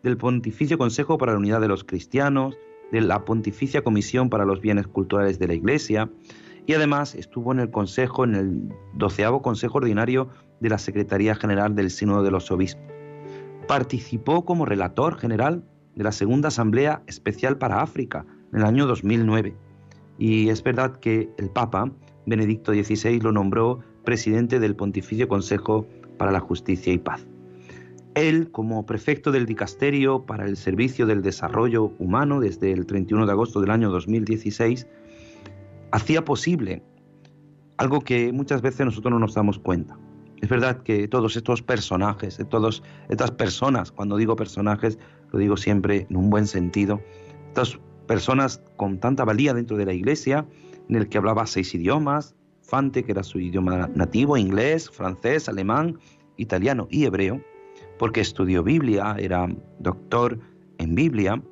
[0.03, 2.55] del Pontificio Consejo para la Unidad de los Cristianos,
[2.91, 6.09] de la Pontificia Comisión para los Bienes Culturales de la Iglesia,
[6.67, 10.29] y además estuvo en el Consejo, en el doceavo Consejo Ordinario
[10.59, 12.85] de la Secretaría General del Sínodo de los Obispos.
[13.67, 15.63] Participó como relator general
[15.95, 19.55] de la Segunda Asamblea Especial para África en el año 2009.
[20.19, 21.91] Y es verdad que el Papa,
[22.27, 25.87] Benedicto XVI, lo nombró presidente del Pontificio Consejo
[26.21, 27.25] para la Justicia y Paz.
[28.13, 33.31] Él, como prefecto del Dicasterio para el Servicio del Desarrollo Humano desde el 31 de
[33.31, 34.85] agosto del año 2016,
[35.91, 36.83] hacía posible
[37.77, 39.97] algo que muchas veces nosotros no nos damos cuenta.
[40.41, 44.99] Es verdad que todos estos personajes, todas estas personas, cuando digo personajes,
[45.31, 47.01] lo digo siempre en un buen sentido,
[47.47, 50.45] estas personas con tanta valía dentro de la iglesia,
[50.87, 52.35] en el que hablaba seis idiomas,
[52.71, 55.99] Fante, que era su idioma nativo, inglés, francés, alemán,
[56.37, 57.41] italiano y hebreo,
[57.99, 59.45] porque estudió Biblia, era
[59.79, 60.39] doctor
[60.77, 61.43] en Biblia,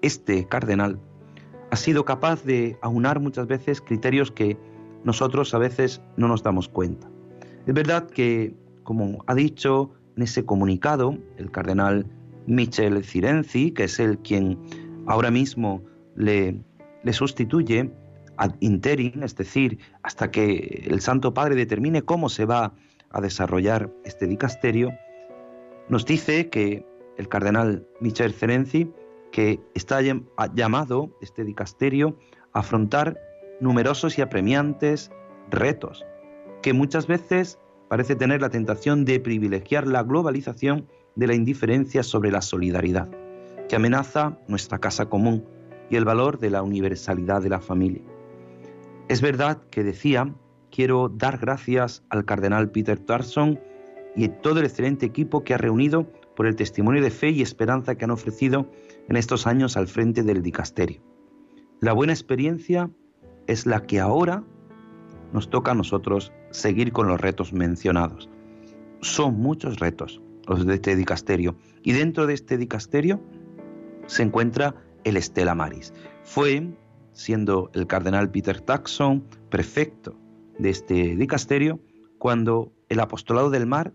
[0.00, 0.98] este cardenal
[1.70, 4.56] ha sido capaz de aunar muchas veces criterios que
[5.04, 7.06] nosotros a veces no nos damos cuenta.
[7.66, 8.54] Es verdad que,
[8.84, 12.06] como ha dicho en ese comunicado el cardenal
[12.46, 14.58] Michel Cirenzi, que es el quien
[15.06, 15.82] ahora mismo
[16.16, 16.62] le,
[17.04, 17.92] le sustituye
[18.38, 22.74] ad interim, es decir, hasta que el Santo Padre determine cómo se va
[23.10, 24.92] a desarrollar este dicasterio,
[25.88, 26.86] nos dice que
[27.16, 28.92] el cardenal Michel Cirenzi
[29.30, 30.00] que está
[30.54, 32.16] llamado este dicasterio
[32.52, 33.18] a afrontar
[33.60, 35.10] numerosos y apremiantes
[35.50, 36.04] retos,
[36.62, 37.58] que muchas veces
[37.88, 40.86] parece tener la tentación de privilegiar la globalización
[41.16, 43.08] de la indiferencia sobre la solidaridad,
[43.68, 45.44] que amenaza nuestra casa común
[45.90, 48.02] y el valor de la universalidad de la familia.
[49.08, 50.34] Es verdad que decía,
[50.70, 53.58] quiero dar gracias al cardenal Peter Tarson
[54.14, 57.94] y todo el excelente equipo que ha reunido por el testimonio de fe y esperanza
[57.94, 58.70] que han ofrecido
[59.08, 61.00] en estos años al frente del dicasterio.
[61.80, 62.90] La buena experiencia
[63.46, 64.44] es la que ahora
[65.32, 68.28] nos toca a nosotros seguir con los retos mencionados.
[69.00, 73.20] Son muchos retos los de este dicasterio y dentro de este dicasterio
[74.06, 75.94] se encuentra el Estela Maris.
[76.24, 76.68] Fue,
[77.18, 80.16] siendo el cardenal Peter Taxon prefecto
[80.58, 81.80] de este dicasterio,
[82.18, 83.92] cuando el apostolado del mar,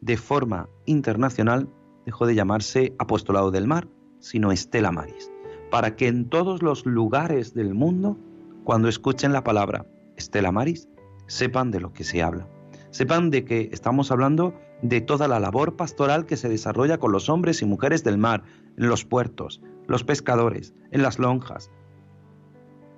[0.00, 1.68] de forma internacional,
[2.04, 5.30] dejó de llamarse apostolado del mar sino Estela Maris,
[5.70, 8.18] para que en todos los lugares del mundo,
[8.64, 10.88] cuando escuchen la palabra Estela Maris,
[11.26, 12.48] sepan de lo que se habla.
[12.90, 17.28] Sepan de que estamos hablando de toda la labor pastoral que se desarrolla con los
[17.28, 18.42] hombres y mujeres del mar,
[18.76, 21.70] en los puertos, los pescadores, en las lonjas,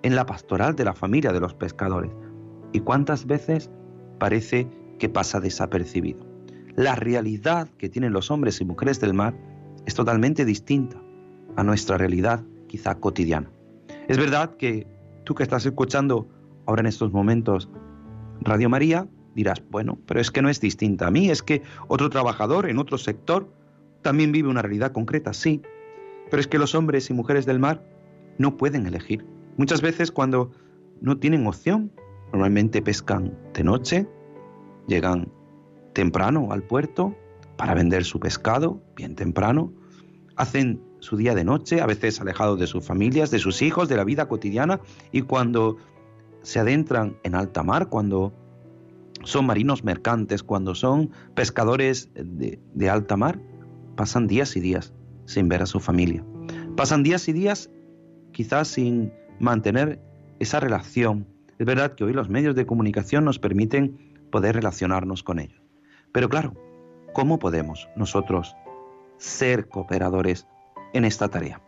[0.07, 2.13] en la pastoral de la familia de los pescadores.
[2.73, 3.73] ¿Y cuántas veces
[4.21, 4.69] parece
[5.01, 6.25] que pasa desapercibido?
[6.77, 9.35] La realidad que tienen los hombres y mujeres del mar
[9.85, 10.97] es totalmente distinta
[11.57, 13.51] a nuestra realidad quizá cotidiana.
[14.07, 14.87] Es verdad que
[15.25, 16.29] tú que estás escuchando
[16.67, 17.69] ahora en estos momentos
[18.43, 22.11] Radio María, dirás, bueno, pero es que no es distinta a mí, es que otro
[22.11, 23.51] trabajador en otro sector
[24.03, 25.63] también vive una realidad concreta, sí,
[26.31, 27.83] pero es que los hombres y mujeres del mar
[28.39, 29.36] no pueden elegir.
[29.57, 30.51] Muchas veces cuando
[31.01, 31.93] no tienen opción,
[32.33, 34.07] normalmente pescan de noche,
[34.87, 35.33] llegan
[35.93, 37.17] temprano al puerto
[37.57, 39.73] para vender su pescado, bien temprano,
[40.37, 43.97] hacen su día de noche, a veces alejados de sus familias, de sus hijos, de
[43.97, 44.81] la vida cotidiana,
[45.13, 45.79] y cuando
[46.43, 48.35] se adentran en alta mar, cuando
[49.25, 53.41] son marinos mercantes, cuando son pescadores de, de alta mar,
[53.97, 54.93] pasan días y días
[55.25, 56.25] sin ver a su familia.
[56.77, 57.71] Pasan días y días
[58.33, 60.01] quizás sin mantener
[60.39, 61.27] esa relación.
[61.59, 65.61] Es verdad que hoy los medios de comunicación nos permiten poder relacionarnos con ellos.
[66.13, 66.55] Pero claro,
[67.13, 68.55] ¿cómo podemos nosotros
[69.19, 70.47] ser cooperadores
[70.93, 71.61] en esta tarea.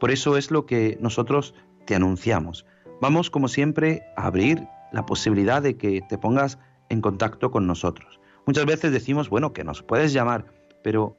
[0.00, 1.54] Por eso es lo que nosotros
[1.86, 2.66] te anunciamos.
[3.00, 6.58] Vamos, como siempre, a abrir la posibilidad de que te pongas
[6.88, 8.20] en contacto con nosotros.
[8.46, 10.46] Muchas veces decimos, bueno, que nos puedes llamar,
[10.82, 11.16] pero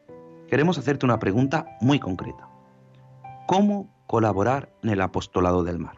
[0.47, 2.47] queremos hacerte una pregunta muy concreta.
[3.47, 5.95] ¿Cómo colaborar en el apostolado del mar?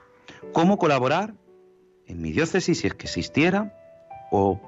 [0.53, 1.35] ¿Cómo colaborar
[2.05, 3.73] en mi diócesis si es que existiera?
[4.31, 4.59] ¿O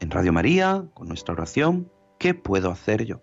[0.00, 1.90] en Radio María, con nuestra oración?
[2.18, 3.22] ¿Qué puedo hacer yo?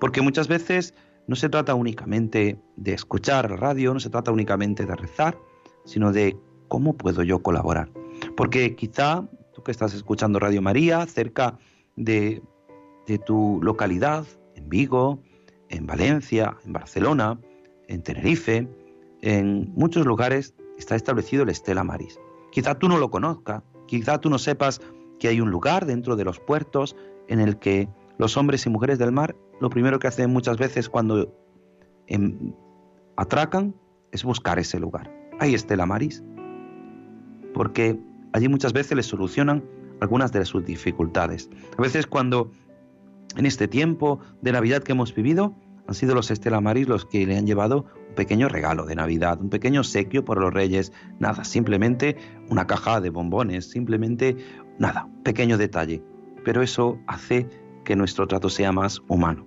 [0.00, 0.94] Porque muchas veces
[1.26, 5.38] no se trata únicamente de escuchar radio, no se trata únicamente de rezar,
[5.84, 6.36] sino de
[6.68, 7.90] cómo puedo yo colaborar.
[8.36, 11.58] Porque quizá tú que estás escuchando Radio María, cerca
[11.96, 12.42] de,
[13.06, 14.24] de tu localidad,
[14.54, 15.20] en Vigo,
[15.68, 17.38] en Valencia, en Barcelona,
[17.88, 18.68] en Tenerife,
[19.22, 22.18] en muchos lugares está establecido el Estela Maris.
[22.52, 24.80] Quizá tú no lo conozcas, quizá tú no sepas
[25.18, 26.96] que hay un lugar dentro de los puertos
[27.28, 30.88] en el que los hombres y mujeres del mar lo primero que hacen muchas veces
[30.88, 31.34] cuando
[32.06, 32.52] em,
[33.16, 33.74] atracan
[34.12, 35.10] es buscar ese lugar.
[35.40, 36.22] Está el Maris.
[37.54, 37.98] Porque
[38.32, 39.64] allí muchas veces les solucionan
[40.00, 41.48] algunas de sus dificultades.
[41.78, 42.50] A veces cuando
[43.36, 45.54] en este tiempo de Navidad que hemos vivido,
[45.88, 49.40] han sido los Estela Maris los que le han llevado un pequeño regalo de Navidad,
[49.40, 52.16] un pequeño sequio por los reyes, nada, simplemente
[52.50, 54.36] una caja de bombones, simplemente
[54.78, 56.02] nada, pequeño detalle.
[56.44, 57.48] Pero eso hace
[57.84, 59.46] que nuestro trato sea más humano.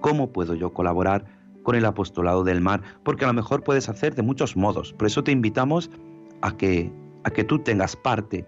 [0.00, 1.24] ¿Cómo puedo yo colaborar
[1.62, 2.82] con el apostolado del mar?
[3.02, 4.92] Porque a lo mejor puedes hacer de muchos modos.
[4.92, 5.90] Por eso te invitamos
[6.42, 6.92] a que,
[7.24, 8.46] a que tú tengas parte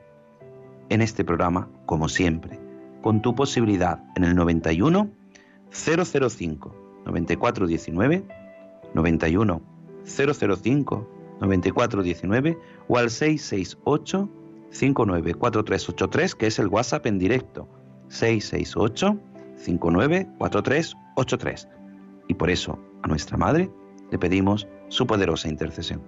[0.90, 2.60] en este programa, como siempre,
[3.02, 5.10] con tu posibilidad en el 91
[5.70, 8.24] 005 9419
[8.94, 9.62] 91
[10.04, 11.08] 005
[11.40, 14.28] 9419 o al 668
[14.70, 17.68] 594383 que es el WhatsApp en directo
[18.08, 19.18] 668
[19.56, 21.68] 594383.
[22.28, 23.70] Y por eso, a nuestra Madre,
[24.10, 26.02] le pedimos su poderosa intercesión.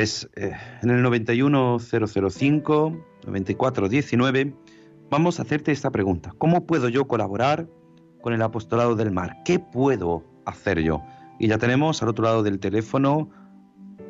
[0.00, 2.92] Pues eh, en el 91005
[3.26, 4.54] 9419
[5.10, 6.30] vamos a hacerte esta pregunta.
[6.38, 7.66] ¿Cómo puedo yo colaborar
[8.22, 9.36] con el apostolado del mar?
[9.44, 11.02] ¿Qué puedo hacer yo?
[11.38, 13.28] Y ya tenemos al otro lado del teléfono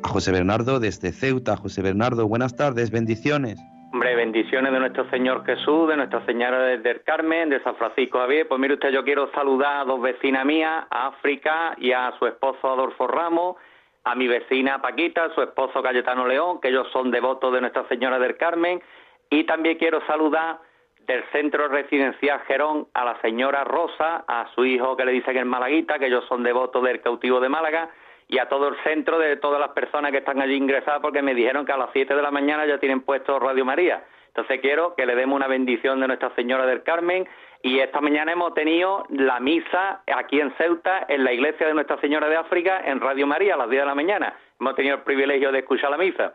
[0.01, 1.57] a José Bernardo desde Ceuta.
[1.57, 3.59] José Bernardo, buenas tardes, bendiciones.
[3.91, 8.47] Hombre, bendiciones de nuestro Señor Jesús, de Nuestra Señora del Carmen, de San Francisco Javier.
[8.47, 12.27] Pues mire usted, yo quiero saludar a dos vecinas mías, a África y a su
[12.27, 13.57] esposo Adolfo Ramos,
[14.03, 18.19] a mi vecina Paquita, su esposo Cayetano León, que ellos son devotos de Nuestra Señora
[18.19, 18.81] del Carmen.
[19.29, 20.59] Y también quiero saludar
[21.05, 25.45] del Centro Residencial Gerón a la señora Rosa, a su hijo que le dicen el
[25.45, 27.89] Malaguita, que ellos son devotos del cautivo de Málaga,
[28.27, 31.33] y a todo el centro de todas las personas que están allí ingresadas, porque me
[31.33, 34.05] dijeron que a las 7 de la mañana ya tienen puesto Radio María.
[34.27, 37.27] Entonces quiero que le demos una bendición de Nuestra Señora del Carmen
[37.63, 41.99] y esta mañana hemos tenido la misa aquí en Ceuta, en la iglesia de Nuestra
[42.01, 44.33] Señora de África, en Radio María, a las 10 de la mañana.
[44.59, 46.33] Hemos tenido el privilegio de escuchar la misa.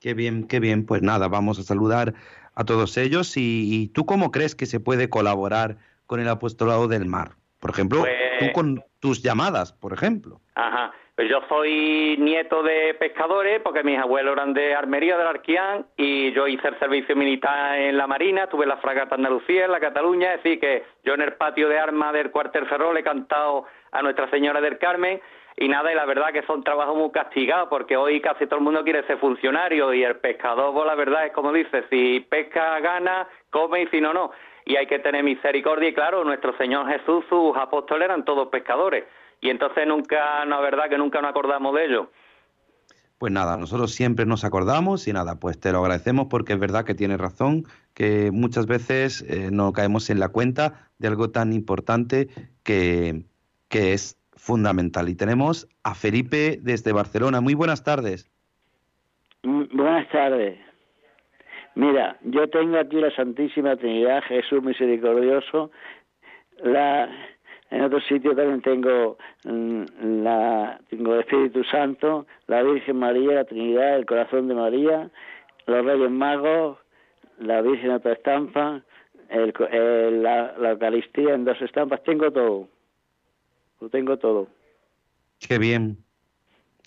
[0.00, 0.86] Qué bien, qué bien.
[0.86, 2.14] Pues nada, vamos a saludar
[2.54, 3.36] a todos ellos.
[3.36, 7.32] ¿Y, y tú cómo crees que se puede colaborar con el apostolado del mar?
[7.60, 10.40] Por ejemplo, Pues- tú con tus llamadas, por ejemplo.
[10.54, 10.92] Ajá.
[11.16, 16.30] Pues yo soy nieto de pescadores, porque mis abuelos eran de Armería, del Arquián, y
[16.32, 20.34] yo hice el servicio militar en la Marina, tuve la fragata Andalucía, en la Cataluña,
[20.34, 24.02] es decir, que yo en el patio de armas del cuartel Ferrol he cantado a
[24.02, 25.18] Nuestra Señora del Carmen,
[25.56, 28.64] y nada, y la verdad que son trabajos muy castigados, porque hoy casi todo el
[28.64, 32.78] mundo quiere ser funcionario, y el pescador, pues la verdad es como dice, si pesca,
[32.80, 34.32] gana, come, y si no, no.
[34.66, 39.04] Y hay que tener misericordia, y claro, nuestro Señor Jesús, sus apóstoles eran todos pescadores
[39.46, 42.10] y entonces nunca, la verdad que nunca nos acordamos de ello.
[43.18, 46.84] Pues nada, nosotros siempre nos acordamos y nada, pues te lo agradecemos porque es verdad
[46.84, 47.62] que tienes razón,
[47.94, 52.28] que muchas veces eh, no caemos en la cuenta de algo tan importante
[52.64, 53.22] que,
[53.68, 55.08] que es fundamental.
[55.08, 57.40] Y tenemos a Felipe desde Barcelona.
[57.40, 58.28] Muy buenas tardes.
[59.44, 60.58] Mm, Buenas tardes.
[61.76, 65.70] Mira, yo tengo aquí la Santísima Trinidad, Jesús Misericordioso.
[66.64, 67.08] La,
[67.70, 69.82] en otro sitio también tengo mm,
[70.22, 75.10] la tengo el Espíritu Santo, la Virgen María, la Trinidad, el Corazón de María,
[75.66, 76.78] los Reyes Magos,
[77.38, 78.82] la Virgen en otra estampa,
[79.28, 82.02] el, el- la, la Eucaristía en dos estampas.
[82.04, 82.68] Tengo todo.
[83.80, 84.46] Lo tengo todo.
[85.40, 85.98] Qué bien.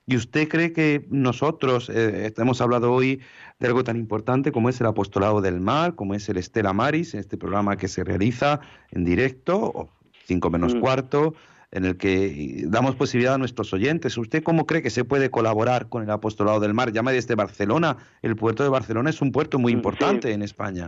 [0.08, 3.22] ¿Y usted cree que nosotros, eh, hemos hablado hoy
[3.60, 7.14] de algo tan importante como es el apostolado del mar, como es el Estela Maris,
[7.14, 8.60] este programa que se realiza
[8.90, 9.90] en directo,
[10.30, 10.80] 5 menos Mm.
[10.80, 11.34] cuarto,
[11.72, 14.18] en el que damos posibilidad a nuestros oyentes.
[14.18, 16.92] ¿Usted cómo cree que se puede colaborar con el Apostolado del Mar?
[16.92, 17.98] Llama desde Barcelona.
[18.22, 20.34] El puerto de Barcelona es un puerto muy Mm, importante sí.
[20.34, 20.88] en España.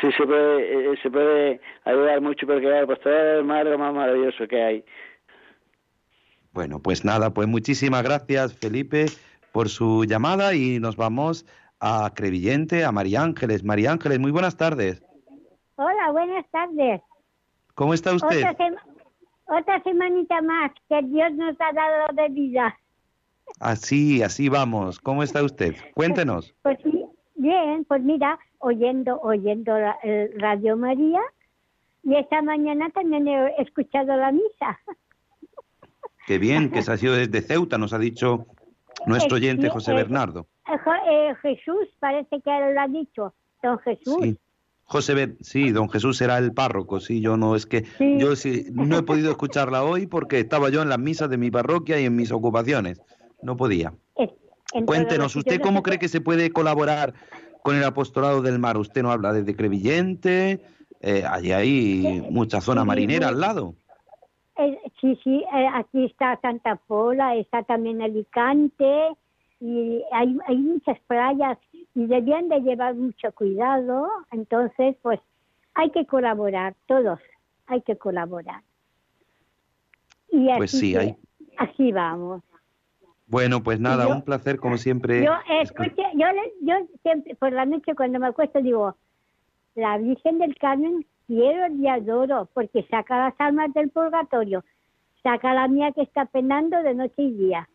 [0.00, 3.78] Sí, se puede, eh, se puede ayudar mucho porque el apostolado del mar es lo
[3.78, 4.84] más maravilloso que hay.
[6.52, 9.06] Bueno, pues nada, pues muchísimas gracias, Felipe,
[9.52, 11.44] por su llamada y nos vamos
[11.80, 13.62] a Crevillente, a María Ángeles.
[13.64, 15.02] María Ángeles, muy buenas tardes.
[15.76, 17.00] Hola, buenas tardes.
[17.78, 18.38] ¿Cómo está usted?
[18.38, 18.82] Otra, sema-
[19.46, 22.76] otra semanita más que Dios nos ha dado de vida.
[23.60, 24.98] Así, así vamos.
[24.98, 25.76] ¿Cómo está usted?
[25.94, 26.56] Cuéntenos.
[26.62, 27.04] Pues sí,
[27.36, 31.20] bien, pues mira, oyendo, oyendo el Radio María
[32.02, 34.80] y esta mañana también he escuchado la misa.
[36.26, 38.44] Qué bien, que se ha sido desde Ceuta, nos ha dicho
[39.06, 40.48] nuestro Eh, oyente José eh, Bernardo.
[40.66, 40.76] Eh,
[41.10, 44.18] eh, Jesús, parece que lo ha dicho, don Jesús.
[44.20, 44.38] Sí.
[44.90, 48.14] José Ber- sí, don Jesús era el párroco, sí, yo no, es que Sí.
[48.18, 51.50] yo sí, no he podido escucharla hoy porque estaba yo en las misas de mi
[51.50, 53.02] parroquia y en mis ocupaciones.
[53.42, 53.92] No podía.
[54.16, 54.34] Eh,
[54.72, 57.12] en Cuéntenos, ¿usted cómo cree que se puede colaborar
[57.62, 58.78] con el apostolado del mar?
[58.78, 60.62] Usted no habla desde Crevillente,
[61.00, 63.74] eh, allí hay mucha zona marinera al lado.
[64.56, 69.10] Eh, sí, sí, eh, aquí está Santa Pola, está también Alicante
[69.60, 71.58] y hay, hay muchas playas
[71.94, 75.20] y debían de llevar mucho cuidado, entonces pues
[75.74, 77.18] hay que colaborar, todos
[77.66, 78.62] hay que colaborar.
[80.30, 81.16] Y Pues así sí, que hay-
[81.58, 82.42] así vamos.
[83.26, 85.24] Bueno, pues nada, yo- un placer como siempre.
[85.24, 86.26] Yo escuché, yo,
[86.62, 88.96] yo siempre por la noche cuando me acuesto digo,
[89.74, 94.64] la Virgen del Carmen quiero y adoro porque saca las almas del purgatorio,
[95.22, 97.68] saca la mía que está penando de noche y día.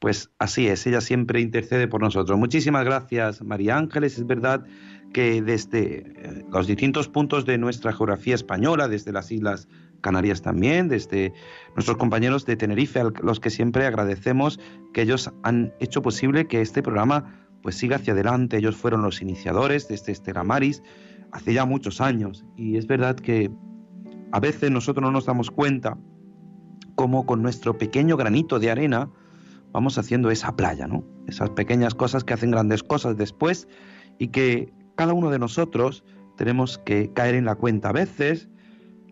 [0.00, 2.38] Pues así es, ella siempre intercede por nosotros.
[2.38, 4.16] Muchísimas gracias, María Ángeles.
[4.16, 4.64] Es verdad
[5.12, 9.68] que desde eh, los distintos puntos de nuestra geografía española, desde las Islas
[10.00, 11.34] Canarias también, desde
[11.74, 14.58] nuestros compañeros de Tenerife, a los que siempre agradecemos
[14.94, 18.56] que ellos han hecho posible que este programa pues siga hacia adelante.
[18.56, 20.82] Ellos fueron los iniciadores de este Maris
[21.32, 22.46] hace ya muchos años.
[22.56, 23.50] Y es verdad que
[24.32, 25.98] a veces nosotros no nos damos cuenta
[26.94, 29.10] cómo con nuestro pequeño granito de arena
[29.72, 31.04] vamos haciendo esa playa, ¿no?
[31.26, 33.68] Esas pequeñas cosas que hacen grandes cosas después
[34.18, 36.04] y que cada uno de nosotros
[36.36, 37.90] tenemos que caer en la cuenta.
[37.90, 38.48] A veces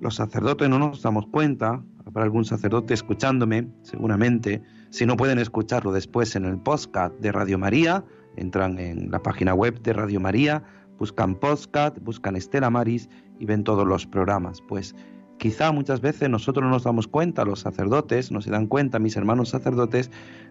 [0.01, 5.93] los sacerdotes no nos damos cuenta, habrá algún sacerdote escuchándome, seguramente, si no pueden escucharlo
[5.93, 8.05] después en el podcast de Radio María,
[8.37, 10.63] entran en la página web de Radio María,
[10.99, 14.63] buscan podcast, buscan Estela Maris y ven todos los programas.
[14.63, 14.95] Pues
[15.39, 19.17] quizá muchas veces nosotros no nos damos cuenta, los sacerdotes no se dan cuenta, mis
[19.17, 20.11] hermanos sacerdotes,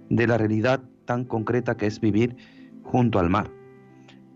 [0.10, 2.36] de la realidad tan concreta que es vivir
[2.84, 3.52] junto al mar.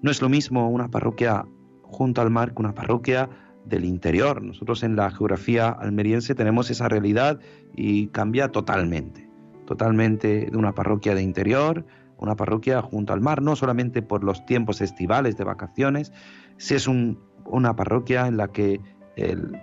[0.01, 1.45] No es lo mismo una parroquia
[1.83, 3.29] junto al mar que una parroquia
[3.65, 4.41] del interior.
[4.41, 7.39] Nosotros en la geografía almeriense tenemos esa realidad
[7.75, 9.29] y cambia totalmente,
[9.65, 11.85] totalmente de una parroquia de interior
[12.17, 16.11] a una parroquia junto al mar, no solamente por los tiempos estivales de vacaciones,
[16.57, 18.81] si es un- una parroquia en la que
[19.15, 19.55] el-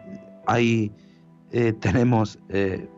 [0.48, 0.90] hay,
[1.52, 2.88] eh, tenemos eh,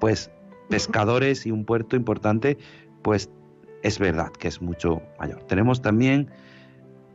[0.00, 0.30] pues
[0.68, 2.58] pescadores y un puerto importante,
[3.02, 3.30] pues
[3.82, 5.44] es verdad que es mucho mayor.
[5.44, 6.30] Tenemos también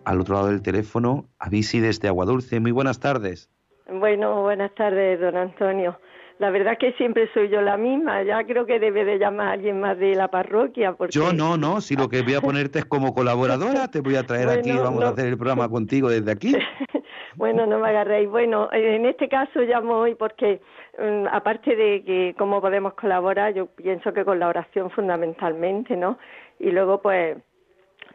[0.05, 2.59] al otro lado del teléfono a Visi desde Aguadulce.
[2.59, 3.49] Muy buenas tardes.
[3.89, 5.99] Bueno, buenas tardes, don Antonio.
[6.39, 8.23] La verdad que siempre soy yo la misma.
[8.23, 10.93] Ya creo que debe de llamar a alguien más de la parroquia.
[10.93, 11.13] Porque...
[11.13, 14.23] Yo no, no, si lo que voy a ponerte es como colaboradora, te voy a
[14.23, 15.07] traer aquí, Bueno, vamos no.
[15.07, 16.55] a hacer el programa contigo desde aquí.
[17.35, 18.29] Bueno, no me agarréis.
[18.29, 20.61] Bueno, en este caso llamo hoy porque,
[20.99, 26.19] mm, aparte de que cómo podemos colaborar, yo pienso que con la oración fundamentalmente, ¿no?
[26.59, 27.37] Y luego, pues,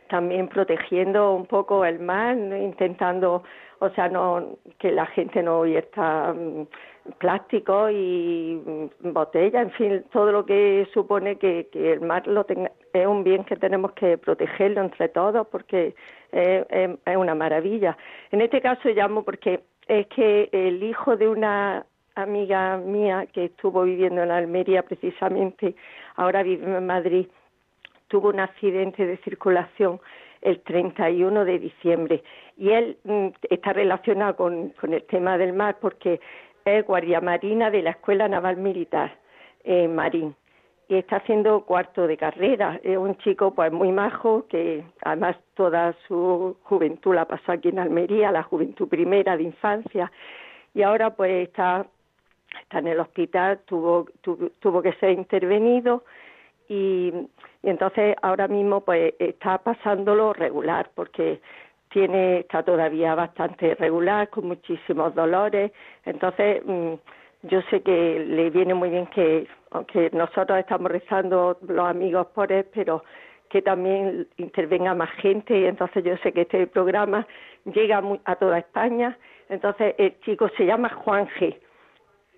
[0.08, 3.42] también protegiendo un poco el mar, intentando,
[3.78, 6.66] o sea, no que la gente no vierta mm,
[7.18, 12.44] plástico y mm, botella, en fin, todo lo que supone que, que el mar lo
[12.44, 15.94] tenga, es un bien que tenemos que protegerlo entre todos porque
[16.32, 17.96] es una maravilla.
[18.30, 23.84] En este caso llamo porque es que el hijo de una amiga mía que estuvo
[23.84, 25.74] viviendo en Almería precisamente,
[26.16, 27.26] ahora vive en Madrid,
[28.08, 30.00] tuvo un accidente de circulación
[30.42, 32.22] el 31 de diciembre.
[32.56, 36.20] Y él mm, está relacionado con, el tema del mar porque
[36.64, 39.16] es guardia marina de la Escuela Naval Militar
[39.64, 40.34] en Marín.
[40.88, 42.80] Y está haciendo cuarto de carrera.
[42.82, 47.78] Es un chico pues muy majo que además toda su juventud la pasó aquí en
[47.78, 50.10] Almería, la juventud primera de infancia.
[50.74, 51.86] Y ahora pues está
[52.62, 56.04] está en el hospital, tuvo tuvo, tuvo que ser intervenido
[56.68, 57.12] y,
[57.62, 61.40] y entonces ahora mismo pues está pasándolo regular porque
[61.90, 65.72] tiene está todavía bastante regular, con muchísimos dolores.
[66.04, 66.94] Entonces, mm,
[67.44, 72.52] yo sé que le viene muy bien que, aunque nosotros estamos rezando los amigos por
[72.52, 73.02] él, pero
[73.48, 77.26] que también intervenga más gente y entonces yo sé que este programa
[77.64, 79.16] llega mu- a toda España.
[79.48, 81.56] Entonces el chico se llama Juan G.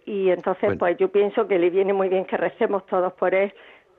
[0.07, 0.79] Y entonces Bueno.
[0.79, 3.53] pues yo pienso que le viene muy bien que recemos todos por él.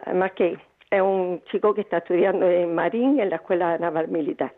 [0.06, 0.58] Además que
[0.90, 4.54] es un chico que está estudiando en Marín, en la Escuela Naval Militar.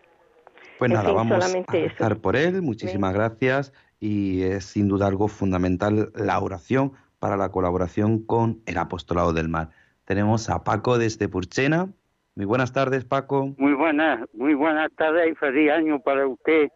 [0.79, 2.61] Pues En nada, fin, vamos a rezar por él.
[2.61, 8.77] Muchísimas gracias y es sin duda algo fundamental la oración para la colaboración con el
[8.77, 9.69] Apostolado del Mar.
[10.05, 11.87] Tenemos a Paco desde Purchena.
[12.35, 13.53] Muy buenas tardes, Paco.
[13.57, 16.69] Muy buenas, muy buenas tardes y feliz año para usted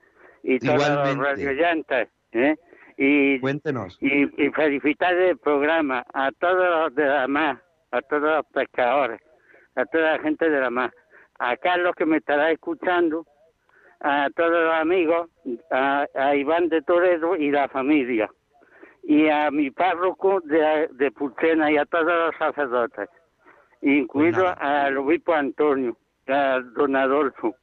[0.43, 1.23] y todos los Igualmente.
[1.23, 2.07] radioyantes.
[2.33, 2.55] ¿eh?
[2.97, 3.97] Y, Cuéntenos.
[3.99, 6.55] y, y felicitar el programa a todos
[6.85, 7.61] los de la mar,
[7.91, 9.21] a todos los pescadores,
[9.75, 10.93] a toda la gente de la mar,
[11.39, 13.25] a Carlos que me estará escuchando,
[13.99, 15.29] a todos los amigos,
[15.71, 18.29] a, a Iván de Toledo y la familia,
[19.03, 23.09] y a mi párroco de, de Pulsena y a todos los sacerdotes,
[23.81, 27.55] incluido al obispo Antonio, a don Adolfo.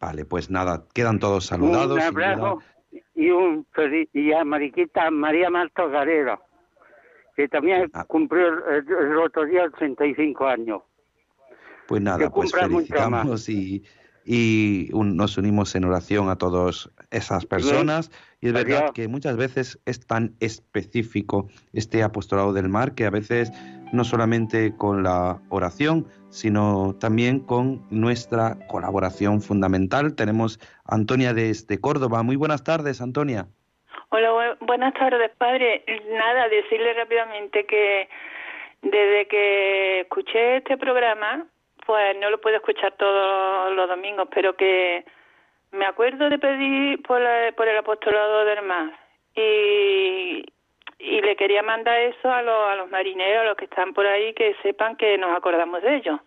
[0.00, 1.96] Vale, pues nada, quedan todos saludados.
[1.96, 2.62] Un abrazo
[3.14, 6.38] y un feliz, y a Mariquita María Marta Garera,
[7.38, 8.04] que también Ah.
[8.04, 10.82] cumplió el, el otro día 85 años.
[11.86, 13.84] Pues nada, Que pues felicitamos y,
[14.24, 18.10] y un- nos unimos en oración a todas esas personas.
[18.40, 18.90] Y es verdad Adiós.
[18.92, 23.52] que muchas veces es tan específico este apostolado del mar que a veces
[23.92, 30.14] no solamente con la oración, sino también con nuestra colaboración fundamental.
[30.16, 32.24] Tenemos a Antonia desde Córdoba.
[32.24, 33.46] Muy buenas tardes, Antonia.
[34.10, 35.84] Hola, bu- buenas tardes, padre.
[36.10, 38.08] Nada, decirle rápidamente que
[38.82, 41.46] desde que escuché este programa,
[41.86, 45.04] pues no lo puedo escuchar todos los domingos, pero que
[45.72, 48.92] me acuerdo de pedir por, la- por el apostolado del mar
[49.34, 50.44] y,
[50.98, 54.06] y le quería mandar eso a los, a los marineros, a los que están por
[54.06, 56.20] ahí, que sepan que nos acordamos de ellos.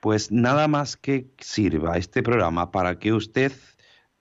[0.00, 3.52] Pues nada más que sirva este programa para que usted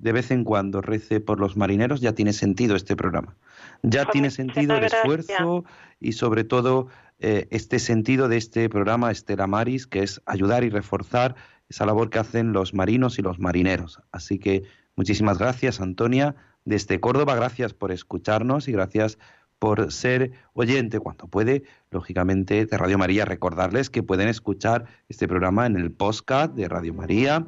[0.03, 3.37] de vez en cuando rece por los marineros, ya tiene sentido este programa.
[3.83, 5.01] Ya tiene sentido el gracias.
[5.01, 5.63] esfuerzo
[6.01, 6.87] y sobre todo
[7.19, 11.35] eh, este sentido de este programa Estela Maris, que es ayudar y reforzar
[11.69, 14.01] esa labor que hacen los marinos y los marineros.
[14.11, 14.63] Así que
[14.97, 16.35] muchísimas gracias, Antonia,
[16.65, 17.35] desde Córdoba.
[17.35, 19.17] Gracias por escucharnos y gracias
[19.57, 23.23] por ser oyente cuando puede, lógicamente, de Radio María.
[23.23, 27.47] Recordarles que pueden escuchar este programa en el podcast de Radio María,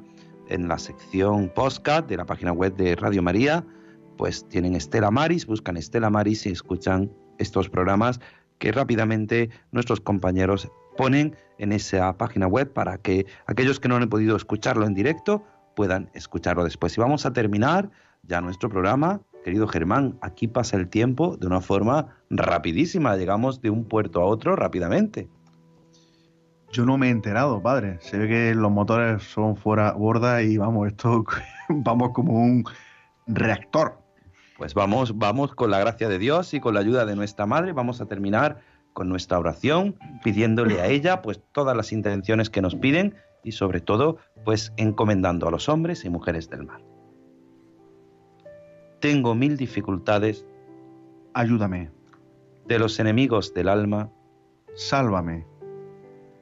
[0.50, 3.66] en la sección podcast de la página web de Radio María.
[4.18, 8.20] Pues tienen Estela Maris, buscan Estela Maris y escuchan estos programas
[8.60, 14.10] que rápidamente nuestros compañeros ponen en esa página web para que aquellos que no han
[14.10, 15.44] podido escucharlo en directo
[15.76, 16.98] puedan escucharlo después.
[16.98, 17.90] Y vamos a terminar
[18.24, 19.22] ya nuestro programa.
[19.44, 23.16] Querido Germán, aquí pasa el tiempo de una forma rapidísima.
[23.16, 25.30] Llegamos de un puerto a otro rápidamente.
[26.76, 28.00] Yo no me he enterado, padre.
[28.02, 31.24] Se ve que los motores son fuera borda y vamos, esto
[31.70, 32.66] vamos como un
[33.28, 33.98] reactor.
[34.58, 37.72] Pues vamos, vamos con la gracia de Dios y con la ayuda de nuestra madre.
[37.72, 38.60] Vamos a terminar
[38.92, 43.80] con nuestra oración, pidiéndole a ella pues todas las intenciones que nos piden y sobre
[43.80, 46.82] todo pues encomendando a los hombres y mujeres del mar.
[49.00, 50.46] Tengo mil dificultades.
[51.34, 51.90] Ayúdame.
[52.68, 54.12] De los enemigos del alma.
[54.76, 55.55] Sálvame.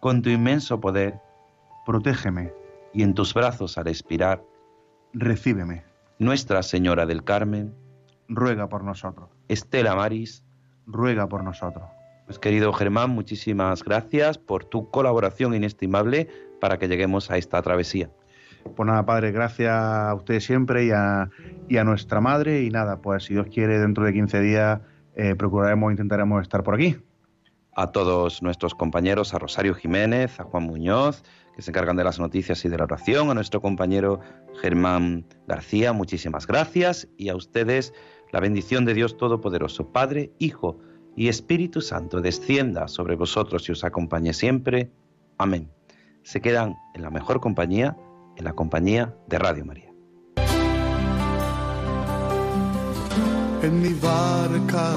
[0.00, 1.20] Con tu inmenso poder.
[1.84, 2.52] Protégeme.
[2.94, 4.42] Y en tus brazos al expirar.
[5.12, 5.84] Recíbeme.
[6.18, 7.74] Nuestra Señora del Carmen.
[8.26, 9.28] Ruega por nosotros.
[9.48, 10.42] Estela Maris.
[10.86, 11.84] Ruega por nosotros.
[12.24, 16.28] Pues querido Germán, muchísimas gracias por tu colaboración inestimable
[16.60, 18.08] para que lleguemos a esta travesía.
[18.76, 21.28] Pues nada, padre, gracias a usted siempre y a,
[21.68, 22.62] y a nuestra madre.
[22.62, 24.80] Y nada, pues si Dios quiere, dentro de 15 días
[25.14, 26.96] eh, procuraremos, intentaremos estar por aquí.
[27.74, 31.22] A todos nuestros compañeros, a Rosario Jiménez, a Juan Muñoz,
[31.54, 34.20] que se encargan de las noticias y de la oración, a nuestro compañero
[34.60, 37.08] Germán García, muchísimas gracias.
[37.16, 37.94] Y a ustedes,
[38.32, 40.78] la bendición de Dios Todopoderoso, Padre, Hijo
[41.16, 44.90] y Espíritu Santo, descienda sobre vosotros y os acompañe siempre.
[45.38, 45.70] Amén.
[46.22, 47.96] Se quedan en la mejor compañía,
[48.36, 49.90] en la compañía de Radio María.
[53.62, 54.96] En mi barca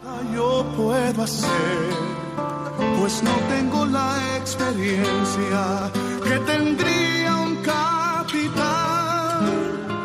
[0.75, 1.89] Puedo hacer,
[2.99, 5.91] pues no tengo la experiencia
[6.23, 9.41] que tendría un capitán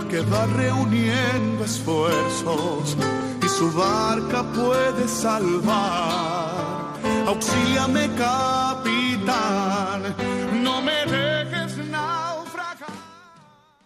[0.09, 2.97] que va reuniendo esfuerzos
[3.45, 6.95] y su barca puede salvar.
[7.27, 9.66] Auxíliame, capitán,